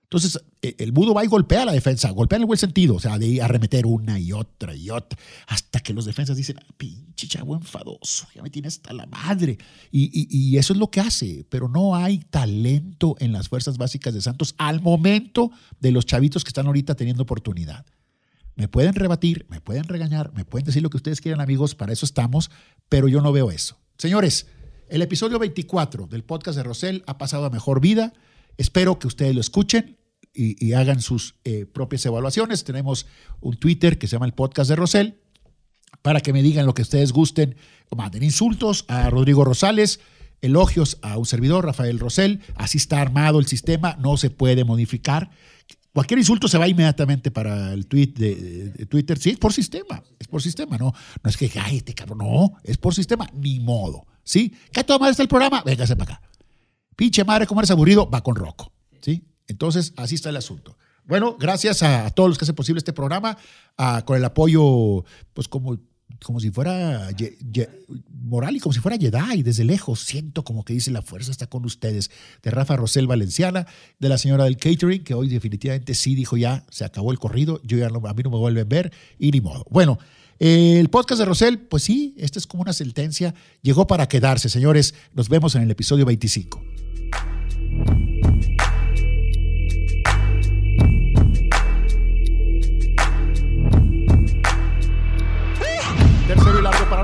Entonces, 0.04 0.40
e, 0.62 0.76
el 0.78 0.94
mudo 0.94 1.14
va 1.14 1.26
y 1.26 1.28
golpea 1.28 1.64
a 1.64 1.66
la 1.66 1.74
defensa, 1.74 2.10
golpea 2.12 2.38
en 2.38 2.44
el 2.44 2.46
buen 2.46 2.58
sentido, 2.58 2.96
o 2.96 3.00
sea, 3.00 3.18
de 3.18 3.42
arremeter 3.42 3.86
una 3.86 4.18
y 4.20 4.32
otra 4.32 4.74
y 4.74 4.90
otra, 4.90 5.20
hasta 5.48 5.82
que 5.82 5.94
los 5.94 6.06
defensas 6.06 6.38
dicen, 6.38 6.58
pinche 6.78 7.28
chavo 7.28 7.56
enfadoso, 7.56 8.28
ya 8.34 8.42
me 8.42 8.50
tiene 8.50 8.70
hasta 8.70 8.94
la 8.94 9.06
madre. 9.08 9.58
Y, 9.92 10.28
y, 10.30 10.58
eso 10.58 10.72
es 10.72 10.80
lo 10.80 10.90
que 10.90 11.02
hace, 11.02 11.46
pero 11.50 11.68
no 11.68 11.96
hay 11.96 12.20
talento 12.20 13.18
en 13.20 13.34
las 13.34 13.50
fuerzas 13.50 13.78
básicas 13.78 14.14
de 14.14 14.22
Santos 14.22 14.56
al 14.58 14.82
momento 14.82 15.52
de 15.82 15.92
los 15.92 16.06
chavitos 16.06 16.46
que 16.46 16.50
están 16.50 16.68
ahorita 16.68 16.96
teniendo 16.96 17.24
oportunidad. 17.24 17.86
Me 18.58 18.68
pueden 18.68 18.96
rebatir, 18.96 19.46
me 19.50 19.62
pueden 19.62 19.84
regañar, 19.84 20.34
me 20.34 20.44
pueden 20.44 20.66
decir 20.66 20.82
lo 20.82 20.90
que 20.90 20.98
ustedes 20.98 21.22
quieran, 21.22 21.42
amigos, 21.42 21.76
para 21.76 21.94
eso 21.94 22.06
estamos, 22.06 22.50
pero 22.90 23.08
yo 23.08 23.22
no 23.22 23.32
veo 23.32 23.52
eso. 23.52 23.78
Señores, 24.00 24.48
el 24.90 25.04
episodio 25.04 25.38
24 25.38 26.08
del 26.08 26.24
podcast 26.24 26.58
de 26.58 26.64
Rosel 26.64 27.04
ha 27.06 27.20
pasado 27.20 27.46
a 27.46 27.52
mejor 27.52 27.82
vida. 27.82 28.14
Espero 28.58 28.98
que 28.98 29.06
ustedes 29.06 29.36
lo 29.36 29.42
escuchen 29.42 30.00
y, 30.34 30.74
hagan 30.74 31.02
sus 31.02 31.36
eh, 31.44 31.66
propias 31.66 32.06
evaluaciones. 32.08 32.64
Tenemos 32.64 33.06
un 33.42 33.58
Twitter 33.58 34.00
que 34.00 34.08
se 34.08 34.14
llama 34.14 34.26
el 34.26 34.34
podcast 34.34 34.70
de 34.70 34.76
Rosel 34.76 35.22
para 36.02 36.22
que 36.22 36.34
me 36.34 36.42
digan 36.42 36.66
lo 36.66 36.74
que 36.74 36.82
ustedes 36.82 37.12
gusten. 37.12 37.56
Manden 37.96 38.24
insultos 38.24 38.86
a 38.88 39.08
Rodrigo 39.12 39.46
Rosales, 39.46 40.00
elogios 40.42 40.98
a 41.04 41.18
un 41.18 41.28
servidor, 41.28 41.66
Rafael 41.66 42.00
Rosel. 42.00 42.42
Así 42.56 42.80
está 42.80 43.02
armado 43.02 43.40
el 43.40 43.46
sistema, 43.46 43.98
no 44.00 44.18
se 44.18 44.32
puede 44.32 44.64
modificar. 44.64 45.30
Cualquier 45.98 46.20
insulto 46.20 46.48
se 46.48 46.60
va 46.60 46.68
inmediatamente 46.68 47.32
para 47.32 47.74
el 47.74 47.88
tweet 47.88 48.14
de, 48.14 48.86
Twitter. 48.86 49.18
Sí, 49.18 49.32
es 49.32 49.38
por 49.40 49.52
sistema, 49.52 50.04
es 50.20 50.28
por 50.28 50.44
sistema, 50.44 50.78
no, 50.78 50.94
no 51.24 51.28
es 51.28 51.36
que, 51.36 51.52
ay, 51.60 51.78
este 51.78 51.96
cabrón, 51.96 52.20
no, 52.20 52.54
es 52.64 52.78
por 52.78 52.94
sistema, 52.94 53.28
ni 53.34 53.60
modo. 53.60 54.06
¿Sí? 54.22 54.54
¿Qué 54.72 54.84
toda 54.84 55.00
madre 55.00 55.14
está 55.14 55.24
el 55.24 55.28
programa? 55.28 55.64
Véngase 55.66 55.96
para 55.96 56.18
acá. 56.18 56.30
Pinche 56.96 57.24
madre, 57.24 57.48
como 57.48 57.62
eres 57.62 57.72
aburrido, 57.72 58.08
va 58.08 58.22
con 58.22 58.36
Rocco. 58.36 58.72
¿Sí? 59.02 59.24
Entonces, 59.48 59.94
así 59.98 60.14
está 60.14 60.30
el 60.30 60.38
asunto. 60.38 60.78
Bueno, 61.04 61.36
gracias 61.40 61.82
a, 61.82 62.12
todos 62.12 62.30
los 62.30 62.38
que 62.38 62.46
hacen 62.46 62.54
posible 62.54 62.78
este 62.78 62.94
programa, 62.94 63.36
con 64.06 64.18
el 64.18 64.26
apoyo, 64.26 65.04
pues 65.34 65.48
como 65.48 65.80
como 66.24 66.40
si 66.40 66.52
fuera 66.52 67.10
moral 68.12 68.56
y 68.56 68.60
como 68.60 68.74
si 68.74 68.80
fuera 68.80 68.98
Jedi 68.98 69.44
desde 69.44 69.64
lejos. 69.64 70.02
Siento 70.02 70.44
como 70.44 70.64
que 70.64 70.74
dice 70.74 70.92
la 70.92 71.02
fuerza 71.02 71.32
está 71.32 71.48
con 71.48 71.66
ustedes. 71.66 72.10
De 72.42 72.52
Rafa 72.52 72.76
Rosel 72.76 73.08
Valenciana, 73.08 73.68
de 74.00 74.10
la 74.10 74.18
señora 74.18 74.46
del 74.46 74.58
catering, 74.58 75.04
que 75.04 75.14
hoy 75.14 75.30
definitivamente 75.30 75.94
sí 75.94 76.16
dijo 76.16 76.38
ya, 76.38 76.66
se 76.70 76.86
acabó 76.86 77.12
el 77.12 77.20
corrido, 77.20 77.62
yo 77.64 77.78
ya 77.78 77.90
no, 77.90 78.06
a 78.08 78.14
mí 78.14 78.24
no 78.24 78.30
me 78.30 78.38
vuelven 78.38 78.66
a 78.66 78.70
ver 78.70 78.92
y 79.20 79.32
ni 79.32 79.42
modo. 79.42 79.66
Bueno, 79.70 80.00
el 80.40 80.90
podcast 80.90 81.20
de 81.20 81.26
Rosel, 81.26 81.60
pues 81.60 81.84
sí, 81.84 82.14
esta 82.18 82.40
es 82.40 82.46
como 82.46 82.62
una 82.62 82.74
sentencia, 82.74 83.34
llegó 83.62 83.88
para 83.88 84.08
quedarse, 84.08 84.50
señores. 84.50 84.94
Nos 85.14 85.30
vemos 85.30 85.56
en 85.56 85.64
el 85.64 85.72
episodio 85.72 86.06
25. 86.06 86.77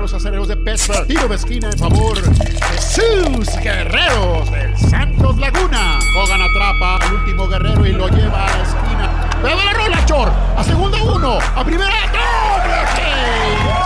Los 0.04 0.12
aceleros 0.12 0.48
de 0.48 0.56
Pittsburgh. 0.58 1.06
Tiro 1.06 1.26
de 1.28 1.36
esquina 1.36 1.70
en 1.70 1.78
favor 1.78 2.20
de 2.20 2.78
sus 2.78 3.56
guerreros 3.56 4.50
del 4.50 4.76
Santos 4.76 5.38
Laguna. 5.38 5.98
Hogan 6.18 6.42
atrapa 6.42 6.96
al 6.96 7.14
último 7.14 7.48
guerrero 7.48 7.86
y 7.86 7.92
lo 7.92 8.08
lleva 8.08 8.44
a 8.44 8.54
la 8.54 8.62
esquina. 8.64 9.30
¡Pero 9.40 9.56
la 9.56 9.72
rola, 9.72 10.04
Chor! 10.04 10.30
A 10.58 10.62
segunda 10.62 11.02
uno. 11.02 11.38
A 11.56 11.64
primera. 11.64 11.90
¡Doble 12.12 13.83